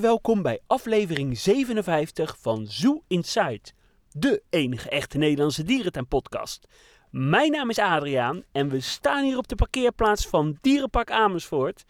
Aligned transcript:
welkom 0.00 0.42
bij 0.42 0.60
aflevering 0.66 1.38
57 1.38 2.36
van 2.40 2.66
Zoo 2.66 3.02
Inside, 3.08 3.60
de 4.10 4.42
enige 4.50 4.88
echte 4.88 5.18
Nederlandse 5.18 5.62
dierentuinpodcast. 5.62 6.66
Mijn 7.10 7.50
naam 7.50 7.70
is 7.70 7.78
Adriaan 7.78 8.42
en 8.52 8.68
we 8.68 8.80
staan 8.80 9.24
hier 9.24 9.38
op 9.38 9.48
de 9.48 9.54
parkeerplaats 9.54 10.26
van 10.26 10.58
Dierenpark 10.60 11.10
Amersfoort. 11.10 11.84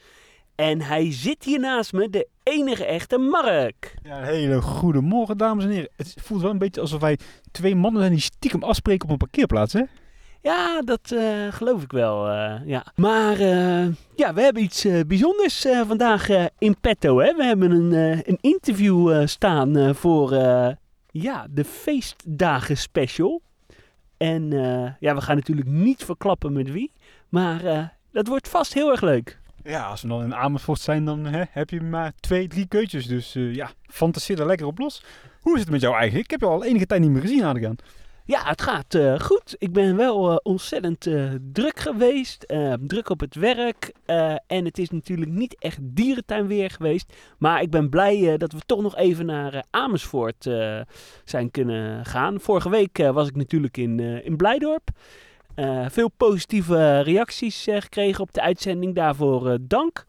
En 0.55 0.81
hij 0.81 1.13
zit 1.13 1.45
hier 1.45 1.61
naast 1.61 1.93
me, 1.93 2.11
de 2.11 2.29
enige 2.43 2.85
echte 2.85 3.19
Mark. 3.19 3.95
Ja, 4.03 4.19
een 4.19 4.25
hele 4.25 4.63
goede 4.63 5.01
morgen, 5.01 5.39
dames 5.39 5.65
en 5.65 5.71
heren. 5.71 5.91
Het 5.97 6.15
voelt 6.21 6.43
wel 6.43 6.51
een 6.51 6.59
beetje 6.59 6.81
alsof 6.81 7.01
wij 7.01 7.19
twee 7.51 7.75
mannen 7.75 8.01
zijn 8.01 8.13
die 8.13 8.23
stiekem 8.23 8.63
afspreken 8.63 9.05
op 9.05 9.11
een 9.11 9.17
parkeerplaats, 9.17 9.73
hè? 9.73 9.83
Ja, 10.45 10.83
dat 10.83 11.13
eh, 11.13 11.53
geloof 11.53 11.83
ik 11.83 11.93
wel. 11.93 12.29
eh, 12.29 12.67
ja. 12.67 12.87
Maar 12.97 13.33
eh, 13.41 13.87
ja, 14.15 14.35
we 14.35 14.41
hebben 14.41 14.63
iets 14.63 14.87
bijzonders 15.07 15.67
vandaag 15.87 16.29
in 16.59 16.77
petto. 16.81 17.19
Hè? 17.19 17.35
We 17.35 17.45
hebben 17.45 17.71
een, 17.71 17.93
een 18.29 18.39
interview 18.41 19.27
staan 19.27 19.95
voor 19.95 20.33
ja, 21.11 21.47
de 21.51 21.65
feestdagen 21.65 22.77
special. 22.77 23.43
En 24.17 24.51
ja, 25.01 25.15
we 25.15 25.21
gaan 25.21 25.37
natuurlijk 25.37 25.69
niet 25.69 26.05
verklappen 26.05 26.53
met 26.53 26.71
wie. 26.71 26.93
Maar 27.29 27.93
dat 28.13 28.27
wordt 28.27 28.49
vast 28.49 28.75
heel 28.75 28.91
erg 28.91 29.01
leuk. 29.01 29.39
Ja, 29.63 29.87
als 29.87 30.03
we 30.03 30.09
dan 30.09 30.23
in 30.23 30.35
Amersfoort 30.35 30.81
zijn, 30.81 31.05
dan 31.05 31.25
hè, 31.25 31.43
heb 31.51 31.71
je 31.71 31.81
maar 31.81 32.13
twee, 32.21 32.49
drie 32.49 32.67
keutjes. 32.67 33.07
Dus 33.07 33.33
ja, 33.33 33.71
fantaseer 33.87 34.41
er 34.41 34.47
lekker 34.47 34.67
op 34.67 34.79
los. 34.79 35.05
Hoe 35.41 35.55
is 35.55 35.61
het 35.61 35.71
met 35.71 35.81
jou 35.81 35.95
eigenlijk? 35.95 36.25
Ik 36.25 36.31
heb 36.31 36.41
je 36.41 36.47
al 36.47 36.65
enige 36.65 36.87
tijd 36.87 37.01
niet 37.01 37.11
meer 37.11 37.21
gezien, 37.21 37.45
Adriaan. 37.45 37.77
Ja, 38.27 38.43
het 38.45 38.63
gaat 38.63 38.95
eh, 38.95 39.21
goed. 39.21 39.55
Ik 39.59 39.73
ben 39.73 39.97
wel 39.97 40.31
eh, 40.31 40.37
ontzettend 40.43 41.07
eh, 41.07 41.31
druk 41.53 41.79
geweest. 41.79 42.55
druk 42.81 43.09
op 43.09 43.21
het 43.21 43.35
werk. 43.35 43.93
en 44.47 44.65
het 44.65 44.79
is 44.79 44.91
natuurlijk 44.91 45.31
niet 45.31 45.57
echt 45.59 45.79
dierentuinweer 45.83 46.71
geweest. 46.71 47.13
Maar 47.39 47.63
ik 47.63 47.71
ben 47.71 47.89
blij 47.89 48.37
dat 48.37 48.53
we 48.53 48.59
toch 48.67 48.83
nog 48.83 48.97
even 48.97 49.27
naar 49.27 49.65
Amersfoort 49.71 50.51
zijn 51.25 51.51
kunnen 51.51 52.05
gaan. 52.05 52.41
Vorige 52.41 52.71
week 52.71 52.97
was 52.99 53.29
ik 53.29 53.37
natuurlijk 53.37 53.77
in, 53.77 54.01
in 54.01 54.37
Blijdorp. 54.37 54.89
Veel 55.89 56.11
positieve 56.17 57.01
reacties 57.01 57.65
gekregen 57.65 58.21
op 58.21 58.33
de 58.33 58.43
uitzending. 58.43 58.95
Daarvoor 58.95 59.59
dank. 59.61 60.05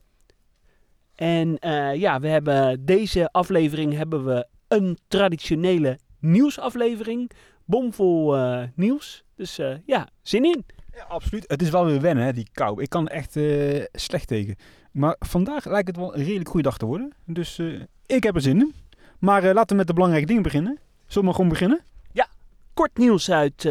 En 1.16 1.58
ja, 1.98 2.20
we 2.20 2.28
hebben 2.28 2.86
deze 2.86 3.32
aflevering 3.32 3.94
hebben 3.94 4.26
we 4.26 4.48
een 4.68 4.98
traditionele 5.08 6.00
nieuwsaflevering 6.20 7.32
bomvol 7.66 8.36
eh, 8.36 8.64
nieuws. 8.76 9.24
Dus 9.36 9.58
eh, 9.58 9.76
ja, 9.86 10.08
zin 10.22 10.46
in. 10.46 10.66
Ja, 10.96 11.04
absoluut. 11.04 11.44
Het 11.48 11.62
is 11.62 11.70
wel 11.70 11.86
weer 11.86 12.02
wennen, 12.02 12.24
hè, 12.24 12.34
die 12.34 12.48
kou. 12.52 12.82
Ik 12.82 12.90
kan 12.90 13.08
echt 13.08 13.36
eh, 13.36 13.84
slecht 13.92 14.28
tegen. 14.28 14.56
Maar 14.92 15.16
vandaag 15.20 15.66
lijkt 15.66 15.88
het 15.88 15.98
wel 15.98 16.16
een 16.16 16.24
redelijk 16.24 16.50
goede 16.50 16.70
dag 16.70 16.78
te 16.78 16.86
worden. 16.86 17.14
Dus 17.26 17.62
ik 18.06 18.24
heb 18.24 18.36
er 18.36 18.42
zin 18.42 18.60
in. 18.60 18.74
Maar 19.20 19.44
laten 19.44 19.70
we 19.70 19.76
met 19.76 19.88
de 19.88 19.94
belangrijke 19.94 20.28
dingen 20.28 20.44
beginnen. 20.44 20.80
Zullen 21.08 21.28
we 21.28 21.36
gewoon 21.36 21.50
beginnen? 21.50 21.84
Kort 22.74 22.98
nieuws 22.98 23.32
uit 23.32 23.70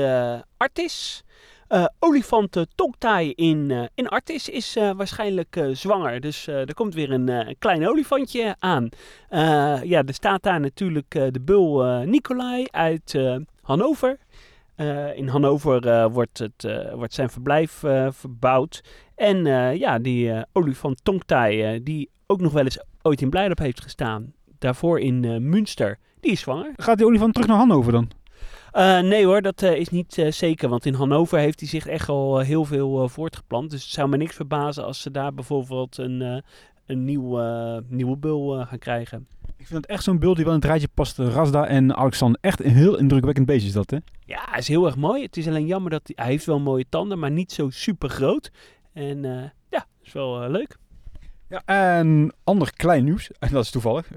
Artis. 0.56 1.24
Eh 1.68 1.84
olifanten 1.98 2.66
tongtaai 2.74 3.32
in, 3.32 3.70
eh, 3.70 3.84
in 3.94 4.08
Artis 4.08 4.48
is 4.48 4.74
waarschijnlijk 4.74 5.66
zwanger. 5.72 6.20
Dus 6.20 6.46
er 6.46 6.74
komt 6.74 6.94
weer 6.94 7.10
een 7.10 7.56
klein 7.58 7.88
olifantje 7.88 8.56
aan. 8.58 8.88
Ja, 9.82 10.04
er 10.04 10.14
staat 10.14 10.42
daar 10.42 10.60
natuurlijk 10.60 11.10
de 11.10 11.40
bul 11.40 11.82
Nicolai 12.04 12.66
uit 12.70 13.18
Hannover. 13.64 14.18
Eh, 14.74 15.16
in 15.16 15.28
Hannover 15.28 15.86
eh, 15.86 16.06
wordt, 16.12 16.38
het, 16.38 16.64
eh, 16.64 16.92
wordt 16.92 17.14
zijn 17.14 17.30
verblijf 17.30 17.82
verbouwd. 18.10 18.82
En 19.14 19.44
ja, 19.78 19.98
die 19.98 20.32
olifant 20.52 21.04
tongtaai, 21.04 21.62
eh, 21.62 21.80
die 21.82 22.10
ook 22.26 22.40
nog 22.40 22.52
wel 22.52 22.64
eens 22.64 22.82
ooit 23.02 23.20
in 23.20 23.30
Blijdorp 23.30 23.58
heeft 23.58 23.82
gestaan. 23.82 24.32
Daarvoor 24.58 25.00
in 25.00 25.48
Münster. 25.48 25.98
Die 26.20 26.32
is 26.32 26.40
zwanger. 26.40 26.72
Gaat 26.76 26.96
die 26.96 27.06
olifant 27.06 27.32
terug 27.32 27.48
naar 27.48 27.58
Hannover 27.58 27.92
dan? 27.92 28.10
Nee 29.02 29.26
hoor, 29.26 29.42
dat 29.42 29.62
is 29.62 29.88
niet 29.88 30.26
zeker. 30.28 30.68
Want 30.68 30.86
in 30.86 30.94
Hannover 30.94 31.38
heeft 31.38 31.60
hij 31.60 31.68
zich 31.68 31.86
echt 31.86 32.08
al 32.08 32.38
heel 32.38 32.64
veel 32.64 33.08
voortgeplant. 33.08 33.70
Dus 33.70 33.82
het 33.82 33.92
zou 33.92 34.08
me 34.08 34.16
niks 34.16 34.34
verbazen 34.34 34.84
als 34.84 35.00
ze 35.00 35.10
daar 35.10 35.34
bijvoorbeeld 35.34 35.98
een, 35.98 36.42
een 36.86 37.04
nieuw, 37.04 37.40
nieuwe 37.88 38.16
bul 38.16 38.64
gaan 38.66 38.78
krijgen. 38.78 39.26
Ik 39.64 39.70
vind 39.70 39.82
het 39.82 39.90
echt 39.90 40.04
zo'n 40.04 40.18
beeld 40.18 40.36
die 40.36 40.44
wel 40.44 40.54
in 40.54 40.60
het 40.60 40.68
rijtje 40.68 40.88
past. 40.94 41.18
Rasda 41.18 41.66
en 41.66 41.96
Alexander. 41.96 42.40
Echt 42.40 42.64
een 42.64 42.70
heel 42.70 42.98
indrukwekkend 42.98 43.46
beestje 43.46 43.68
is 43.68 43.74
dat, 43.74 43.90
hè? 43.90 43.96
Ja, 44.24 44.46
hij 44.50 44.58
is 44.58 44.68
heel 44.68 44.86
erg 44.86 44.96
mooi. 44.96 45.22
Het 45.22 45.36
is 45.36 45.48
alleen 45.48 45.66
jammer 45.66 45.90
dat 45.90 46.00
hij, 46.04 46.24
hij 46.24 46.32
heeft 46.32 46.44
wel 46.44 46.60
mooie 46.60 46.84
tanden, 46.88 47.18
maar 47.18 47.30
niet 47.30 47.52
zo 47.52 47.70
super 47.70 48.08
groot. 48.08 48.50
En 48.92 49.24
eh, 49.24 49.50
ja, 49.70 49.78
dat 49.78 49.86
is 50.02 50.12
wel 50.12 50.42
eh, 50.42 50.50
leuk. 50.50 50.76
Ja, 51.48 51.62
en 51.64 52.34
ander 52.44 52.72
klein 52.76 53.04
nieuws, 53.04 53.30
en 53.38 53.52
dat 53.52 53.64
is 53.64 53.70
toevallig. 53.70 54.08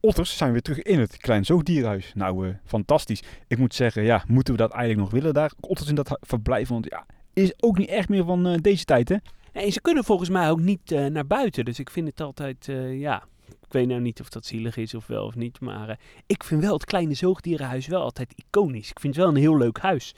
Otters 0.00 0.36
zijn 0.36 0.52
weer 0.52 0.62
terug 0.62 0.82
in 0.82 1.00
het 1.00 1.16
klein 1.16 1.44
zoogdierenhuis. 1.44 2.12
Nou, 2.14 2.48
eh, 2.48 2.54
fantastisch. 2.64 3.22
Ik 3.46 3.58
moet 3.58 3.74
zeggen, 3.74 4.02
ja, 4.02 4.24
moeten 4.28 4.54
we 4.54 4.60
dat 4.60 4.70
eigenlijk 4.70 5.00
nog 5.00 5.20
willen 5.20 5.34
daar? 5.34 5.52
Otters 5.60 5.88
in 5.88 5.94
dat 5.94 6.18
verblijf, 6.20 6.68
want 6.68 6.86
ja, 6.90 7.06
is 7.32 7.62
ook 7.62 7.78
niet 7.78 7.88
echt 7.88 8.08
meer 8.08 8.24
van 8.24 8.46
eh, 8.46 8.54
deze 8.60 8.84
tijd, 8.84 9.08
hè? 9.08 9.16
En 9.52 9.72
ze 9.72 9.80
kunnen 9.80 10.04
volgens 10.04 10.28
mij 10.28 10.50
ook 10.50 10.60
niet 10.60 10.92
eh, 10.92 11.06
naar 11.06 11.26
buiten. 11.26 11.64
Dus 11.64 11.78
ik 11.78 11.90
vind 11.90 12.08
het 12.08 12.20
altijd, 12.20 12.68
eh, 12.68 13.00
ja, 13.00 13.24
ik 13.66 13.72
weet 13.72 13.86
nou 13.88 14.00
niet 14.00 14.20
of 14.20 14.28
dat 14.28 14.46
zielig 14.46 14.76
is 14.76 14.94
of 14.94 15.06
wel 15.06 15.24
of 15.24 15.34
niet. 15.34 15.60
Maar 15.60 15.88
eh, 15.88 15.96
ik 16.26 16.44
vind 16.44 16.62
wel 16.62 16.72
het 16.72 16.84
kleine 16.84 17.14
zoogdierenhuis 17.14 17.86
wel 17.86 18.02
altijd 18.02 18.34
iconisch. 18.36 18.90
Ik 18.90 19.00
vind 19.00 19.14
het 19.14 19.24
wel 19.24 19.34
een 19.34 19.40
heel 19.40 19.56
leuk 19.56 19.78
huis. 19.78 20.14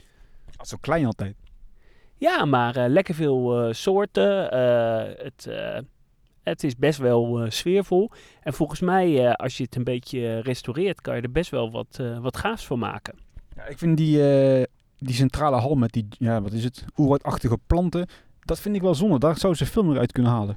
Zo 0.61 0.77
klein 0.81 1.05
altijd. 1.05 1.35
Ja, 2.17 2.45
maar 2.45 2.75
eh, 2.75 2.89
lekker 2.89 3.15
veel 3.15 3.61
eh, 3.61 3.73
soorten. 3.73 4.57
het, 5.23 5.49
het 6.43 6.63
is 6.63 6.75
best 6.75 6.99
wel 6.99 7.45
sfeervol. 7.51 8.11
En 8.41 8.53
volgens 8.53 8.79
mij, 8.79 9.35
als 9.35 9.57
je 9.57 9.63
het 9.63 9.75
een 9.75 9.83
beetje 9.83 10.39
restaureert, 10.39 11.01
kan 11.01 11.15
je 11.15 11.21
er 11.21 11.31
best 11.31 11.51
wel 11.51 11.71
wat, 11.71 12.01
wat 12.21 12.37
gaafs 12.37 12.65
van 12.65 12.79
maken. 12.79 13.17
Ja, 13.55 13.65
ik 13.65 13.77
vind 13.77 13.97
die, 13.97 14.17
die 14.97 15.15
centrale 15.15 15.55
hal 15.55 15.75
met 15.75 15.91
die, 15.91 16.07
ja, 16.09 16.41
wat 16.41 16.53
is 16.53 16.63
het, 16.63 16.85
oerwoudachtige 16.97 17.57
planten, 17.67 18.07
dat 18.39 18.59
vind 18.59 18.75
ik 18.75 18.81
wel 18.81 18.95
zonde. 18.95 19.19
Daar 19.19 19.37
zou 19.37 19.55
ze 19.55 19.65
veel 19.65 19.83
meer 19.83 19.99
uit 19.99 20.11
kunnen 20.11 20.31
halen. 20.31 20.55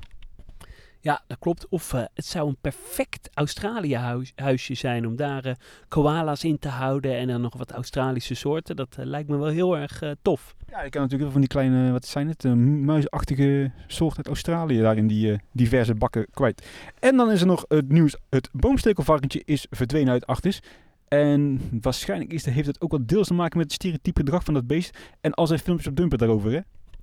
Ja, 1.02 1.22
dat 1.26 1.38
klopt. 1.38 1.68
Of 1.68 1.92
eh, 1.92 2.02
het 2.14 2.24
zou 2.24 2.48
een 2.48 2.56
perfect 2.60 3.30
Australië-huisje 3.34 4.74
zijn 4.74 5.06
om 5.06 5.16
daar 5.16 5.44
eh, 5.44 5.54
koala's 5.88 6.44
in 6.44 6.58
te 6.58 6.68
houden 6.68 7.16
en 7.16 7.26
dan 7.26 7.40
nog 7.40 7.56
wat 7.56 7.70
Australische 7.70 8.34
soorten. 8.34 8.76
Dat 8.76 8.96
eh, 8.98 9.04
lijkt 9.04 9.28
me 9.28 9.36
wel 9.36 9.48
heel 9.48 9.76
erg 9.76 10.02
tof. 10.22 10.54
Ja, 10.70 10.82
je 10.82 10.90
kan 10.90 11.02
natuurlijk 11.02 11.30
van 11.32 11.40
die 11.40 11.50
kleine, 11.50 11.92
wat 11.92 12.06
zijn 12.06 12.28
het, 12.28 12.44
muisachtige 12.84 13.72
soort 13.86 14.16
uit 14.16 14.26
Australië 14.26 14.80
daar 14.80 14.96
in 14.96 15.06
die 15.06 15.40
diverse 15.52 15.94
bakken 15.94 16.26
kwijt. 16.30 16.66
En 16.98 17.16
dan 17.16 17.30
is 17.30 17.40
er 17.40 17.46
nog 17.46 17.64
het 17.68 17.88
nieuws, 17.88 18.16
het 18.30 18.48
boomstekelvarkentje 18.52 19.42
is 19.44 19.66
verdwenen 19.70 20.12
uit 20.12 20.26
Artis. 20.26 20.62
En 21.08 21.60
waarschijnlijk 21.80 22.32
is, 22.32 22.44
heeft 22.44 22.66
het 22.66 22.80
ook 22.80 22.90
wel 22.90 23.06
deels 23.06 23.26
te 23.26 23.34
maken 23.34 23.58
met 23.58 23.66
het 23.66 23.74
stereotype 23.74 24.20
gedrag 24.20 24.44
van 24.44 24.54
dat 24.54 24.66
beest. 24.66 24.98
En 25.20 25.34
al 25.34 25.46
zijn 25.46 25.58
filmpjes 25.58 25.88
op 25.88 25.96
dumpen 25.96 26.18
daarover, 26.18 26.52
hè? 26.52 26.60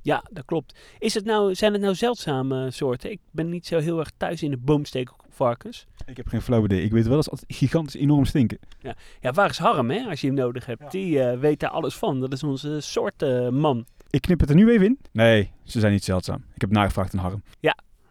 Ja, 0.10 0.24
dat 0.32 0.46
klopt. 0.46 0.80
Is 1.00 1.14
het 1.14 1.26
nou, 1.26 1.56
zijn 1.56 1.74
het 1.74 1.82
nou 1.82 1.96
zeldzame 1.96 2.72
soorten? 2.72 3.12
Ik 3.12 3.20
ben 3.32 3.50
niet 3.50 3.68
zo 3.68 3.80
heel 3.80 4.00
erg 4.00 4.12
thuis 4.18 4.44
in 4.44 4.52
de 4.52 4.58
boomstekelvarkens. 4.58 5.86
Ik 6.06 6.18
heb 6.18 6.28
geen 6.28 6.42
flauw 6.42 6.64
idee. 6.64 6.84
Ik 6.84 6.92
weet 6.92 7.08
wel 7.08 7.16
dat 7.16 7.24
ze 7.24 7.30
altijd 7.30 7.58
gigantisch 7.58 7.96
enorm 7.96 8.26
stinken. 8.26 8.60
Ja, 9.22 9.32
waar 9.32 9.50
is 9.50 9.58
Harm, 9.58 9.90
hè, 9.90 10.10
als 10.10 10.22
je 10.22 10.28
hem 10.28 10.36
nodig 10.36 10.66
hebt? 10.66 10.82
Ja. 10.82 10.90
Die 10.90 11.22
eh, 11.22 11.40
weet 11.40 11.60
daar 11.60 11.70
alles 11.70 11.96
van. 11.96 12.20
Dat 12.20 12.34
is 12.34 12.44
onze 12.44 12.80
soortenman. 12.80 13.86
Ik 14.10 14.22
knip 14.22 14.40
het 14.40 14.50
er 14.50 14.56
nu 14.56 14.70
even 14.70 14.86
in. 14.86 15.00
Nee, 15.12 15.52
ze 15.64 15.80
zijn 15.80 15.92
niet 15.92 16.04
zeldzaam. 16.04 16.44
Ik 16.54 16.62
heb 16.62 16.72
nagevraagd 16.72 17.14
aan 17.14 17.20
Harm. 17.20 17.42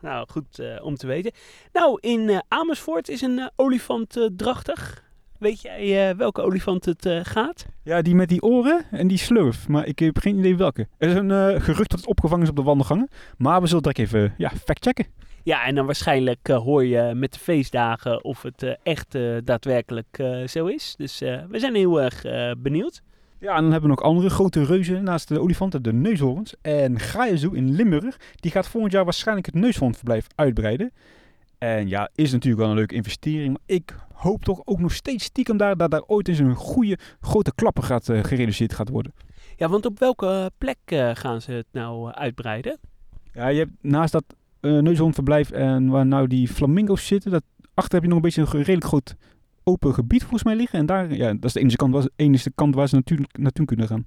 Nou, 0.01 0.27
goed 0.31 0.59
eh, 0.59 0.85
om 0.85 0.97
te 0.97 1.07
weten. 1.07 1.33
Nou, 1.73 1.99
in 2.01 2.29
eh, 2.29 2.39
Amersfoort 2.49 3.09
is 3.09 3.21
een 3.21 3.51
olifant 3.57 4.17
eh, 4.17 4.27
drachtig. 4.37 5.07
Weet 5.39 5.61
jij 5.61 6.11
eh, 6.11 6.17
welke 6.17 6.43
olifant 6.43 6.85
het 6.85 7.07
eh, 7.07 7.21
gaat? 7.23 7.67
Ja, 7.83 8.03
die 8.03 8.15
met 8.15 8.29
die 8.29 8.43
oren 8.43 8.85
en 8.91 9.09
die 9.09 9.19
slurf. 9.19 9.69
Maar 9.69 9.87
ik 9.87 9.99
heb 9.99 10.19
geen 10.19 10.39
idee 10.39 10.57
welke. 10.57 10.89
Er 10.99 11.09
is 11.09 11.15
een 11.15 11.31
eh, 11.31 11.61
gerucht 11.61 11.91
dat 11.91 11.99
het 11.99 12.09
opgevangen 12.09 12.45
is 12.45 12.51
op 12.51 12.57
de 12.57 12.63
wandelgangen. 12.63 13.09
Maar 13.37 13.61
we 13.61 13.67
zullen 13.67 13.83
direct 13.83 13.99
even 13.99 14.35
ja, 14.37 14.51
factchecken. 14.65 15.07
Ja, 15.43 15.65
en 15.65 15.75
dan 15.75 15.87
waarschijnlijk 15.87 16.47
hoor 16.47 16.85
je 16.85 17.13
met 17.15 17.33
de 17.33 17.39
feestdagen 17.39 18.25
of 18.25 18.43
het 18.43 18.79
echt 18.83 19.19
daadwerkelijk 19.45 20.23
zo 20.47 20.67
is. 20.67 20.95
Dus 20.97 21.19
we 21.19 21.59
zijn 21.59 21.75
heel 21.75 22.03
erg 22.03 22.25
benieuwd. 22.59 23.03
Ja, 23.39 23.55
en 23.55 23.63
dan 23.63 23.73
hebben 23.73 23.91
we 23.91 23.97
nog 23.97 24.05
andere 24.05 24.31
grote 24.31 24.65
reuzen 24.65 25.05
naast 25.05 25.29
de 25.29 25.41
olifanten, 25.41 25.83
de 25.83 25.93
neushoorns. 25.93 26.55
En 26.63 27.01
Graaienzoe 27.01 27.57
in 27.57 27.75
Limburg, 27.75 28.17
die 28.35 28.51
gaat 28.51 28.69
volgend 28.69 28.93
jaar 28.93 29.05
waarschijnlijk 29.05 29.47
het 29.47 29.55
neushoornverblijf 29.55 30.27
uitbreiden. 30.35 30.93
En 31.59 31.89
ja, 31.89 32.11
is 32.15 32.33
natuurlijk 32.33 32.63
wel 32.63 32.71
een 32.71 32.77
leuke 32.77 32.95
investering. 32.95 33.49
Maar 33.49 33.77
ik 33.77 33.97
hoop 34.13 34.45
toch 34.45 34.61
ook 34.65 34.79
nog 34.79 34.93
steeds 34.93 35.25
stiekem 35.25 35.57
daar 35.57 35.77
dat 35.77 35.91
daar 35.91 36.03
ooit 36.07 36.29
eens 36.29 36.39
een 36.39 36.55
goede 36.55 36.99
grote 37.21 37.53
klapper 37.55 37.83
gaat, 37.83 38.09
eh, 38.09 38.25
gerealiseerd 38.25 38.73
gaat 38.73 38.89
worden. 38.89 39.13
Ja, 39.57 39.69
want 39.69 39.87
op 39.87 39.99
welke 39.99 40.51
plek 40.59 40.79
eh, 40.85 41.11
gaan 41.15 41.41
ze 41.41 41.53
het 41.53 41.67
nou 41.73 42.11
eh, 42.11 42.21
uitbreiden? 42.21 42.79
Ja, 43.33 43.49
je 43.49 43.59
hebt 43.59 43.73
naast 43.81 44.13
dat 44.13 44.25
eh 44.61 44.79
neushoornverblijf 44.79 45.51
en 45.51 45.89
waar 45.89 46.07
nou 46.07 46.27
die 46.27 46.49
flamingo's 46.49 47.07
zitten, 47.07 47.31
dat 47.31 47.43
achter 47.75 47.95
heb 47.95 48.03
je 48.03 48.09
nog 48.09 48.17
een 48.17 48.25
beetje 48.25 48.41
een 48.41 48.51
redelijk 48.51 48.85
groot 48.85 49.17
open 49.65 49.95
gebied 49.95 50.21
volgens 50.21 50.43
mij 50.43 50.57
liggen. 50.57 50.79
En 50.79 50.87
daar, 50.87 51.15
ja, 51.15 51.33
dat 51.33 51.45
is 51.45 51.53
de 51.53 51.61
enige 51.61 51.77
kant 51.77 51.93
waar 51.93 52.09
enige 52.17 52.51
kant 52.55 52.75
waar 52.75 52.89
ze 52.89 52.95
natuurlijk 52.95 53.39
naartoe 53.39 53.67
kunnen 53.67 53.87
gaan. 53.87 54.05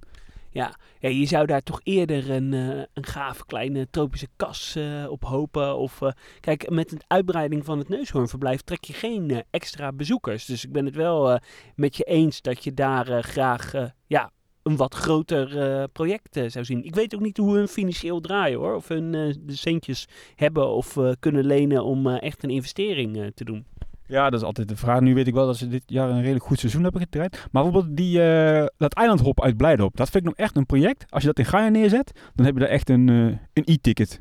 Ja, 0.52 0.74
je 0.98 1.26
zou 1.26 1.46
daar 1.46 1.62
toch 1.62 1.80
eerder 1.82 2.30
een, 2.30 2.52
uh, 2.52 2.82
een 2.92 3.06
gave 3.06 3.46
kleine 3.46 3.86
tropische 3.90 4.28
kas 4.36 4.76
uh, 4.76 5.10
op 5.10 5.24
hopen. 5.24 5.76
Of 5.76 6.00
uh, 6.00 6.10
kijk, 6.40 6.70
met 6.70 6.90
de 6.90 6.96
uitbreiding 7.06 7.64
van 7.64 7.78
het 7.78 7.88
neushoornverblijf 7.88 8.60
trek 8.60 8.84
je 8.84 8.92
geen 8.92 9.44
extra 9.50 9.92
bezoekers. 9.92 10.44
Dus 10.44 10.64
ik 10.64 10.72
ben 10.72 10.84
het 10.84 10.94
wel 10.94 11.40
met 11.74 11.96
je 11.96 12.04
eens 12.04 12.40
dat 12.40 12.64
je 12.64 12.74
daar 12.74 13.22
graag 13.22 13.72
ja, 14.06 14.30
een 14.62 14.76
wat 14.76 14.94
groter 14.94 15.88
project 15.88 16.40
zou 16.46 16.64
zien. 16.64 16.84
Ik 16.84 16.94
weet 16.94 17.14
ook 17.14 17.20
niet 17.20 17.36
hoe 17.36 17.56
hun 17.56 17.68
financieel 17.68 18.20
draaien 18.20 18.58
hoor. 18.58 18.74
Of 18.74 18.88
hun 18.88 19.12
de 19.12 19.56
centjes 19.56 20.08
hebben 20.34 20.68
of 20.68 20.98
kunnen 21.18 21.44
lenen 21.44 21.84
om 21.84 22.08
echt 22.08 22.42
een 22.42 22.50
investering 22.50 23.32
te 23.34 23.44
doen. 23.44 23.66
Ja, 24.06 24.30
dat 24.30 24.40
is 24.40 24.46
altijd 24.46 24.68
de 24.68 24.76
vraag. 24.76 25.00
Nu 25.00 25.14
weet 25.14 25.26
ik 25.26 25.34
wel 25.34 25.46
dat 25.46 25.56
ze 25.56 25.68
dit 25.68 25.82
jaar 25.86 26.10
een 26.10 26.20
redelijk 26.20 26.44
goed 26.44 26.58
seizoen 26.58 26.82
hebben 26.82 27.00
gedraaid. 27.00 27.48
Maar 27.50 27.62
bijvoorbeeld 27.62 27.96
die, 27.96 28.18
uh, 28.18 28.66
dat 28.76 28.94
eilandhop 28.94 29.42
uit 29.42 29.56
Blijdorp, 29.56 29.96
dat 29.96 30.10
vind 30.10 30.24
ik 30.24 30.28
nog 30.28 30.38
echt 30.38 30.56
een 30.56 30.66
project. 30.66 31.04
Als 31.08 31.22
je 31.22 31.28
dat 31.28 31.38
in 31.38 31.44
Gaia 31.44 31.68
neerzet, 31.68 32.20
dan 32.34 32.44
heb 32.46 32.54
je 32.54 32.60
daar 32.60 32.68
echt 32.68 32.88
een, 32.88 33.08
uh, 33.08 33.36
een 33.52 33.62
e-ticket. 33.64 34.20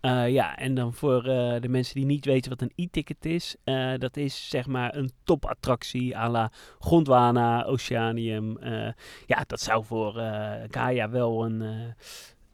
Uh, 0.00 0.28
ja, 0.28 0.56
en 0.56 0.74
dan 0.74 0.92
voor 0.92 1.22
de 1.22 1.68
mensen 1.68 1.94
die 1.94 2.04
niet 2.04 2.24
weten 2.24 2.50
wat 2.50 2.62
een 2.62 2.72
e-ticket 2.74 3.24
is, 3.24 3.56
dat 3.96 4.16
is 4.16 4.48
zeg 4.48 4.66
maar 4.66 4.96
een 4.96 5.10
topattractie 5.24 6.16
à 6.16 6.30
la 6.30 6.52
Gondwana, 6.78 7.64
Oceanium. 7.64 8.58
ja, 9.26 9.44
dat 9.46 9.60
zou 9.60 9.84
voor 9.84 10.12
Gaia 10.70 11.10
wel 11.10 11.44
een 11.44 11.62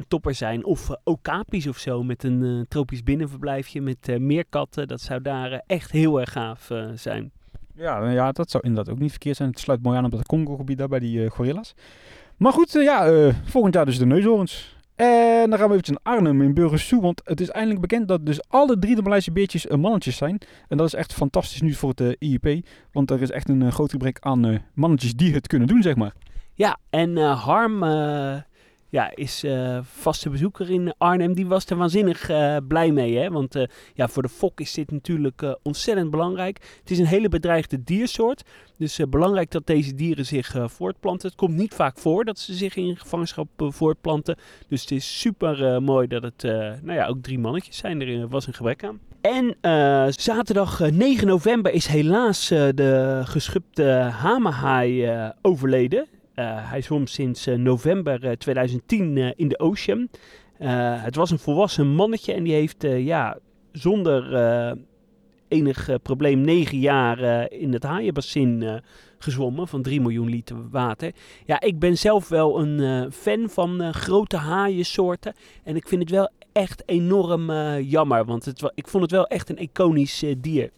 topper 0.09 0.35
zijn. 0.35 0.65
Of 0.65 0.89
uh, 0.89 0.97
okapis 1.05 1.67
of 1.67 1.79
zo 1.79 2.03
met 2.03 2.25
een 2.25 2.43
uh, 2.43 2.63
tropisch 2.69 3.03
binnenverblijfje 3.03 3.81
met 3.81 4.09
uh, 4.09 4.19
meerkatten. 4.19 4.89
Dat 4.89 5.01
zou 5.01 5.23
daar 5.23 5.63
echt 5.67 5.91
heel 5.91 6.21
erg 6.21 6.33
gaaf 6.33 6.71
zijn. 6.95 7.33
Ja, 7.75 8.11
ja, 8.11 8.33
dat 8.33 8.51
zou 8.51 8.67
inderdaad 8.67 8.95
ook 8.95 9.01
niet 9.01 9.11
verkeerd 9.11 9.37
zijn. 9.37 9.49
Het 9.49 9.59
sluit 9.59 9.83
mooi 9.83 9.99
aan 9.99 10.05
op 10.05 10.13
het 10.13 10.27
Congo-gebied 10.27 10.79
daar 10.79 10.89
bij 10.89 10.99
die 10.99 11.31
gorillas. 11.31 11.75
Maar 12.37 12.53
goed, 12.53 12.73
ja, 12.73 13.33
volgend 13.45 13.75
jaar 13.75 13.85
dus 13.85 13.99
de 13.99 14.07
neushoorns. 14.07 14.77
En 14.95 15.51
dan 15.51 15.59
gaan 15.59 15.69
we 15.69 15.75
eventjes 15.75 15.99
naar 16.03 16.15
Arnhem 16.15 16.43
in 16.43 16.55
Burgersoe. 16.55 17.01
Want 17.01 17.21
het 17.25 17.41
is 17.41 17.51
eindelijk 17.51 17.81
bekend 17.81 18.09
dat 18.09 18.27
dus 18.27 18.49
alle 18.49 18.79
drie 18.79 18.95
de 18.95 19.03
Maleise 19.03 19.33
beertjes 19.33 19.67
mannetjes 19.67 20.17
zijn. 20.17 20.39
En 20.69 20.77
dat 20.77 20.87
is 20.87 20.95
echt 20.95 21.13
fantastisch 21.13 21.61
nu 21.61 21.73
voor 21.73 21.93
het 21.95 22.17
IEP. 22.19 22.67
Want 22.93 23.11
er 23.11 23.23
is 23.23 23.31
echt 23.31 23.49
een 23.49 23.73
groot 23.73 23.91
gebrek 23.91 24.19
aan 24.21 24.63
mannetjes 24.75 25.15
die 25.15 25.35
het 25.35 25.47
kunnen 25.47 25.69
doen, 25.69 25.83
zeg 25.83 25.97
maar. 25.97 26.15
Ja, 26.55 26.79
en 26.91 27.17
Harm 27.17 27.83
ja, 28.95 29.11
is 29.15 29.45
uh, 29.45 29.79
vaste 29.83 30.31
bezoeker 30.31 30.71
in 30.71 30.95
Arnhem. 30.99 31.35
Die 31.35 31.47
was 31.47 31.67
er 31.67 31.77
waanzinnig 31.77 32.31
uh, 32.31 32.57
blij 32.69 32.93
mee. 32.93 33.17
Hè? 33.17 33.31
Want 33.31 33.57
uh, 33.57 33.63
ja, 33.95 34.09
voor 34.09 34.23
de 34.23 34.29
fok 34.29 34.61
is 34.61 34.73
dit 34.73 34.91
natuurlijk 34.91 35.59
ontzettend 35.63 36.11
belangrijk. 36.11 36.79
Het 36.81 36.91
is 36.91 36.99
een 36.99 37.07
hele 37.07 37.29
bedreigde 37.29 37.85
diersoort. 37.85 38.43
Dus 38.79 39.01
belangrijk 39.09 39.51
dat 39.51 39.67
deze 39.67 39.95
dieren 39.95 40.27
zich 40.27 40.57
voortplanten. 40.67 41.29
Het 41.29 41.37
komt 41.37 41.57
niet 41.57 41.75
vaak 41.75 41.99
voor 41.99 42.25
dat 42.25 42.39
ze 42.39 42.55
zich 42.55 42.77
in 42.77 42.97
gevangenschap 42.97 43.49
voortplanten. 43.57 44.37
Dus 44.69 44.81
het 44.81 44.91
is 44.91 45.21
super 45.21 45.83
mooi 45.83 46.07
dat 46.07 46.23
het 46.23 46.43
nou 46.83 46.93
ja, 46.93 47.07
ook 47.07 47.23
drie 47.23 47.39
mannetjes 47.39 47.77
zijn. 47.77 48.01
Er 48.01 48.29
was 48.29 48.47
een 48.47 48.55
gebrek 48.55 48.85
aan. 48.85 49.01
En 49.21 49.57
zaterdag 50.13 50.91
9 50.91 51.27
november 51.27 51.73
is 51.73 51.87
helaas 51.87 52.49
de 52.49 53.21
geschupte 53.25 53.85
hamerhaai 54.13 55.11
overleden. 55.43 56.07
Uh, 56.37 56.71
hij 56.71 56.83
zwom 56.83 57.07
sinds 57.07 57.47
uh, 57.47 57.57
november 57.57 58.39
2010 58.39 59.17
uh, 59.17 59.31
in 59.37 59.49
de 59.49 59.59
Ocean. 59.59 60.09
het 61.03 61.15
was 61.15 61.31
een 61.31 61.39
volwassen 61.39 61.89
mannetje 61.89 62.33
en 62.33 62.43
die 62.43 62.53
heeft 62.53 62.83
ja, 62.83 63.39
zonder 63.73 64.79
enig 65.49 65.89
probleem 66.03 66.41
negen 66.41 66.79
jaar 66.79 67.51
in 67.53 67.73
het 67.73 67.83
haaienbassin 67.83 68.81
gezwommen 69.19 69.69
van 69.69 69.83
3 69.83 70.01
miljoen 70.01 70.29
liter 70.29 70.71
water. 70.71 71.13
Ja, 71.47 71.61
ik 71.61 71.79
ben 71.79 71.99
zelf 71.99 72.29
wel 72.29 72.61
een 72.61 73.13
fan 73.13 73.49
van 73.49 73.95
grote 73.95 74.37
haaiensoorten 74.37 75.35
en 75.65 75.77
ik 75.77 75.89
vind 75.89 76.01
het 76.01 76.11
wel 76.11 76.31
echt 76.53 76.83
enorm 76.87 77.53
jammer, 77.81 78.25
want 78.25 78.45
het, 78.45 78.73
ik 78.75 78.89
vond 78.89 79.03
het 79.03 79.13
wel 79.13 79.27
echt 79.27 79.51
een 79.51 79.59
iconisch 79.59 80.25
dier. 80.39 80.71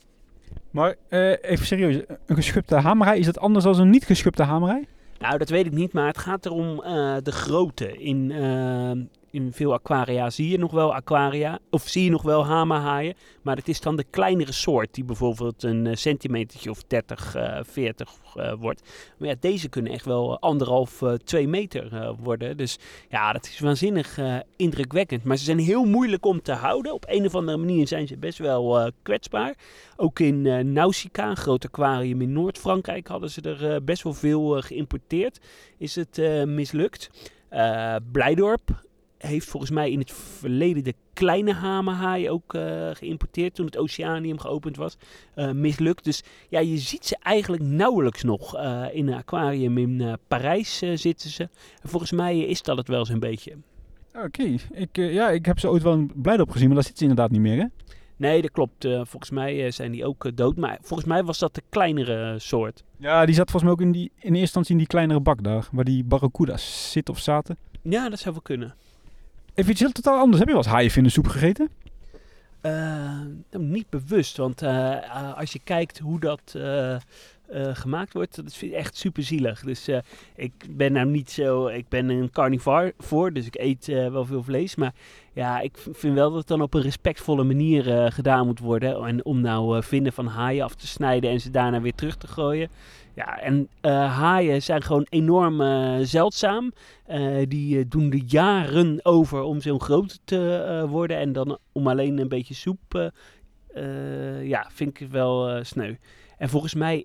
Maar 0.70 0.96
even 1.40 1.66
serieus, 1.66 2.02
een 2.26 2.36
geschupte 2.36 2.74
hamerij, 2.74 3.18
is 3.18 3.26
dat 3.26 3.38
anders 3.38 3.64
dan 3.64 3.80
een 3.80 3.90
niet 3.90 4.06
geschupte 4.06 4.42
hamerij? 4.42 4.86
Nou, 5.26 5.38
dat 5.38 5.48
weet 5.48 5.66
ik 5.66 5.72
niet, 5.72 5.92
maar 5.92 6.06
het 6.06 6.18
gaat 6.18 6.46
erom 6.46 6.82
uh, 6.84 7.16
de 7.22 7.32
grootte. 7.32 7.98
In, 7.98 8.30
uh, 8.30 8.90
in 9.30 9.52
veel 9.52 9.72
aquaria 9.72 10.30
zie 10.30 10.48
je 10.48 10.58
nog 10.58 10.70
wel 10.70 10.94
aquaria, 10.94 11.58
of 11.70 11.88
zie 11.88 12.04
je 12.04 12.10
nog 12.10 12.22
wel 12.22 12.46
hamerhaaien, 12.46 13.14
maar 13.42 13.56
het 13.56 13.68
is 13.68 13.80
dan 13.80 13.96
de 13.96 14.04
kleinere 14.10 14.52
soort 14.52 14.94
die 14.94 15.04
bijvoorbeeld 15.04 15.62
een 15.62 15.84
uh, 15.84 15.94
centimetertje 15.94 16.70
of 16.70 16.82
30, 16.86 17.34
40 17.62 18.14
wordt. 18.58 18.82
Maar 19.18 19.28
ja, 19.28 19.34
deze 19.40 19.68
kunnen 19.68 19.92
echt 19.92 20.04
wel 20.04 20.40
anderhalf, 20.40 21.02
twee 21.24 21.48
meter 21.48 22.14
worden. 22.22 22.56
Dus 22.56 22.78
ja, 23.08 23.32
dat 23.32 23.46
is 23.46 23.58
waanzinnig 23.58 24.18
indrukwekkend. 24.56 25.24
Maar 25.24 25.36
ze 25.36 25.44
zijn 25.44 25.58
heel 25.58 25.84
moeilijk 25.84 26.26
om 26.26 26.42
te 26.42 26.52
houden. 26.52 26.92
Op 26.92 27.04
een 27.08 27.24
of 27.24 27.34
andere 27.34 27.56
manier 27.56 27.86
zijn 27.86 28.06
ze 28.06 28.16
best 28.16 28.38
wel 28.38 28.90
kwetsbaar. 29.02 29.54
Ook 29.96 30.18
in 30.18 30.44
uh, 30.44 30.58
Nausicaa, 30.58 31.30
een 31.30 31.36
groot 31.36 31.64
aquarium 31.64 32.20
in 32.20 32.32
Noord-Frankrijk, 32.32 33.08
hadden 33.08 33.30
ze 33.30 33.40
er 33.40 33.84
best 33.84 34.02
wel 34.02 34.14
veel 34.14 34.62
geïmporteerd. 34.62 35.38
Is 35.78 35.94
het 35.94 36.20
mislukt. 36.46 37.10
Blijdorp, 38.12 38.85
heeft 39.18 39.46
volgens 39.46 39.72
mij 39.72 39.90
in 39.90 39.98
het 39.98 40.12
verleden 40.12 40.84
de 40.84 40.94
kleine 41.12 41.52
hamerhaai 41.52 42.30
ook 42.30 42.54
uh, 42.54 42.90
geïmporteerd 42.92 43.54
toen 43.54 43.66
het 43.66 43.76
Oceanium 43.76 44.38
geopend 44.38 44.76
was. 44.76 44.96
Uh, 45.36 45.50
mislukt. 45.50 46.04
Dus 46.04 46.22
ja, 46.48 46.60
je 46.60 46.78
ziet 46.78 47.04
ze 47.04 47.16
eigenlijk 47.22 47.62
nauwelijks 47.62 48.22
nog. 48.22 48.56
Uh, 48.56 48.84
in 48.92 49.08
een 49.08 49.14
aquarium 49.14 49.78
in 49.78 50.18
Parijs 50.28 50.78
zitten 50.94 51.30
ze. 51.30 51.42
En 51.82 51.88
volgens 51.88 52.12
mij 52.12 52.38
is 52.38 52.62
dat 52.62 52.76
het 52.76 52.88
wel 52.88 53.04
zo'n 53.04 53.18
beetje. 53.18 53.56
Oké, 54.24 54.54
ik, 54.72 54.88
ja, 54.92 55.30
ik 55.30 55.46
heb 55.46 55.58
ze 55.58 55.68
ooit 55.68 55.82
wel 55.82 56.06
blij 56.14 56.40
op 56.40 56.50
gezien, 56.50 56.66
maar 56.66 56.74
daar 56.74 56.84
zitten 56.84 57.04
ze 57.04 57.10
inderdaad 57.10 57.30
niet 57.30 57.40
meer 57.40 57.58
hè? 57.60 57.66
Nee, 58.16 58.42
dat 58.42 58.50
klopt. 58.50 58.88
volgens 59.02 59.30
mij 59.30 59.70
zijn 59.70 59.92
die 59.92 60.04
ook 60.04 60.36
dood. 60.36 60.56
Maar 60.56 60.78
volgens 60.80 61.08
mij 61.08 61.24
was 61.24 61.38
dat 61.38 61.54
de 61.54 61.62
kleinere 61.68 62.38
soort. 62.38 62.84
Ja, 62.98 63.26
die 63.26 63.34
zat 63.34 63.50
volgens 63.50 63.62
mij 63.62 63.72
ook 63.72 63.80
in, 63.80 63.92
die, 63.92 64.10
in 64.14 64.28
eerste 64.28 64.38
instantie 64.38 64.72
in 64.72 64.78
die 64.78 64.86
kleinere 64.86 65.20
bak 65.20 65.42
daar. 65.42 65.68
Waar 65.72 65.84
die 65.84 66.04
barracuda's 66.04 66.92
zitten 66.92 67.14
of 67.14 67.20
zaten. 67.20 67.56
Ja, 67.82 68.08
dat 68.08 68.18
zou 68.18 68.34
wel 68.34 68.42
kunnen. 68.42 68.74
Even 69.56 69.70
iets 69.70 69.80
heel 69.80 69.92
totaal 69.92 70.18
anders. 70.18 70.38
Heb 70.38 70.46
je 70.48 70.54
wel 70.54 70.62
eens 70.62 70.72
haaien 70.72 70.96
in 70.96 71.02
de 71.02 71.08
soep 71.08 71.26
gegeten? 71.26 71.68
Uh, 72.62 73.20
niet 73.50 73.90
bewust, 73.90 74.36
want 74.36 74.62
uh, 74.62 75.38
als 75.38 75.52
je 75.52 75.60
kijkt 75.64 75.98
hoe 75.98 76.20
dat 76.20 76.56
gemaakt 77.72 78.12
wordt, 78.12 78.36
dat 78.36 78.46
is 78.46 78.70
echt 78.72 78.96
super 78.96 79.22
zielig. 79.22 79.60
Dus 79.60 79.88
ik 80.34 80.52
ben 80.70 80.92
nou 80.92 81.06
niet 81.06 81.30
zo, 81.30 81.66
ik 81.66 81.88
ben 81.88 82.08
een 82.08 82.30
carnivore 82.30 82.94
voor, 82.98 83.32
dus 83.32 83.46
ik 83.46 83.54
eet 83.58 83.86
wel 83.86 84.24
veel 84.24 84.42
vlees. 84.42 84.74
Maar 84.74 84.92
ja, 85.32 85.60
ik 85.60 85.76
vind 85.92 86.14
wel 86.14 86.28
dat 86.28 86.38
het 86.38 86.48
dan 86.48 86.62
op 86.62 86.74
een 86.74 86.82
respectvolle 86.82 87.44
manier 87.44 88.12
gedaan 88.12 88.46
moet 88.46 88.58
worden. 88.58 89.04
En 89.06 89.24
om 89.24 89.40
nou 89.40 89.82
vinden 89.82 90.12
van 90.12 90.26
haaien 90.26 90.64
af 90.64 90.74
te 90.74 90.86
snijden 90.86 91.30
en 91.30 91.40
ze 91.40 91.50
daarna 91.50 91.80
weer 91.80 91.94
terug 91.94 92.16
te 92.16 92.26
gooien. 92.26 92.68
Ja, 93.16 93.40
en 93.40 93.68
uh, 93.82 94.16
haaien 94.18 94.62
zijn 94.62 94.82
gewoon 94.82 95.06
enorm 95.08 95.60
uh, 95.60 95.98
zeldzaam. 96.00 96.72
Uh, 97.08 97.44
die 97.48 97.88
doen 97.88 98.12
er 98.12 98.22
jaren 98.26 99.00
over 99.02 99.42
om 99.42 99.60
zo'n 99.60 99.80
groot 99.80 100.20
te 100.24 100.86
worden. 100.88 101.16
En 101.16 101.32
dan 101.32 101.58
om 101.72 101.88
alleen 101.88 102.18
een 102.18 102.28
beetje 102.28 102.54
soep, 102.54 103.12
ja, 104.42 104.70
vind 104.72 105.00
ik 105.00 105.08
wel 105.08 105.64
sneu. 105.64 105.94
En 106.38 106.48
volgens 106.48 106.74
mij, 106.74 107.04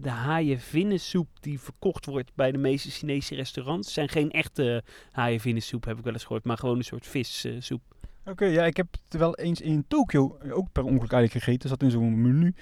de 0.00 0.10
haaienvinnensoep 0.10 1.28
die 1.40 1.60
verkocht 1.60 2.06
wordt 2.06 2.34
bij 2.34 2.52
de 2.52 2.58
meeste 2.58 2.90
Chinese 2.90 3.34
restaurants... 3.34 3.92
zijn 3.92 4.08
geen 4.08 4.30
echte 4.30 4.82
haaienvinnensoep, 5.10 5.84
heb 5.84 5.98
ik 5.98 6.04
wel 6.04 6.12
eens 6.12 6.24
gehoord. 6.24 6.44
Maar 6.44 6.58
gewoon 6.58 6.76
een 6.76 6.84
soort 6.84 7.06
vissoep. 7.06 7.82
Oké, 8.24 8.44
ja, 8.44 8.64
ik 8.64 8.76
heb 8.76 8.86
het 8.92 9.20
wel 9.20 9.36
eens 9.36 9.60
in 9.60 9.84
Tokio 9.88 10.38
ook 10.52 10.72
per 10.72 10.84
ongeluk 10.84 11.12
eigenlijk 11.12 11.44
gegeten. 11.44 11.68
Zat 11.68 11.82
in 11.82 11.90
zo'n 11.90 12.22
menu. 12.22 12.54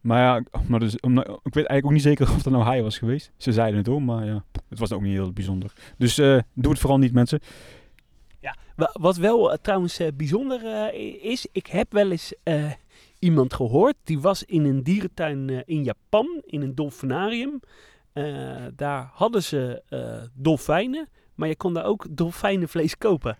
Maar 0.00 0.18
ja, 0.18 0.60
maar 0.68 0.80
dus, 0.80 1.00
om, 1.00 1.18
ik 1.18 1.24
weet 1.24 1.54
eigenlijk 1.54 1.84
ook 1.84 1.92
niet 1.92 2.02
zeker 2.02 2.28
of 2.36 2.42
dat 2.42 2.52
nou 2.52 2.64
hij 2.64 2.82
was 2.82 2.98
geweest. 2.98 3.32
Ze 3.36 3.52
zeiden 3.52 3.78
het 3.78 3.86
hoor, 3.86 4.02
maar 4.02 4.24
ja, 4.24 4.44
het 4.68 4.78
was 4.78 4.92
ook 4.92 5.02
niet 5.02 5.12
heel 5.12 5.32
bijzonder. 5.32 5.72
Dus 5.96 6.18
uh, 6.18 6.38
doe 6.54 6.70
het 6.70 6.80
vooral 6.80 6.98
niet 6.98 7.12
mensen. 7.12 7.40
Ja, 8.40 8.56
wat 8.92 9.16
wel 9.16 9.50
uh, 9.50 9.56
trouwens 9.62 10.00
uh, 10.00 10.08
bijzonder 10.14 10.94
is, 11.22 11.46
ik 11.52 11.66
heb 11.66 11.92
wel 11.92 12.10
eens 12.10 12.32
iemand 13.18 13.54
gehoord, 13.54 13.94
die 14.04 14.20
was 14.20 14.42
in 14.44 14.64
een 14.64 14.82
dierentuin 14.82 15.66
in 15.66 15.84
Japan, 15.84 16.42
in 16.46 16.62
een 16.62 16.74
dolfinarium. 16.74 17.60
daar 18.76 19.10
hadden 19.12 19.42
ze 19.42 19.82
dolfijnen, 20.34 21.08
maar 21.34 21.48
je 21.48 21.56
kon 21.56 21.74
daar 21.74 21.84
ook 21.84 22.06
dolfijnenvlees 22.10 22.98
kopen. 22.98 23.36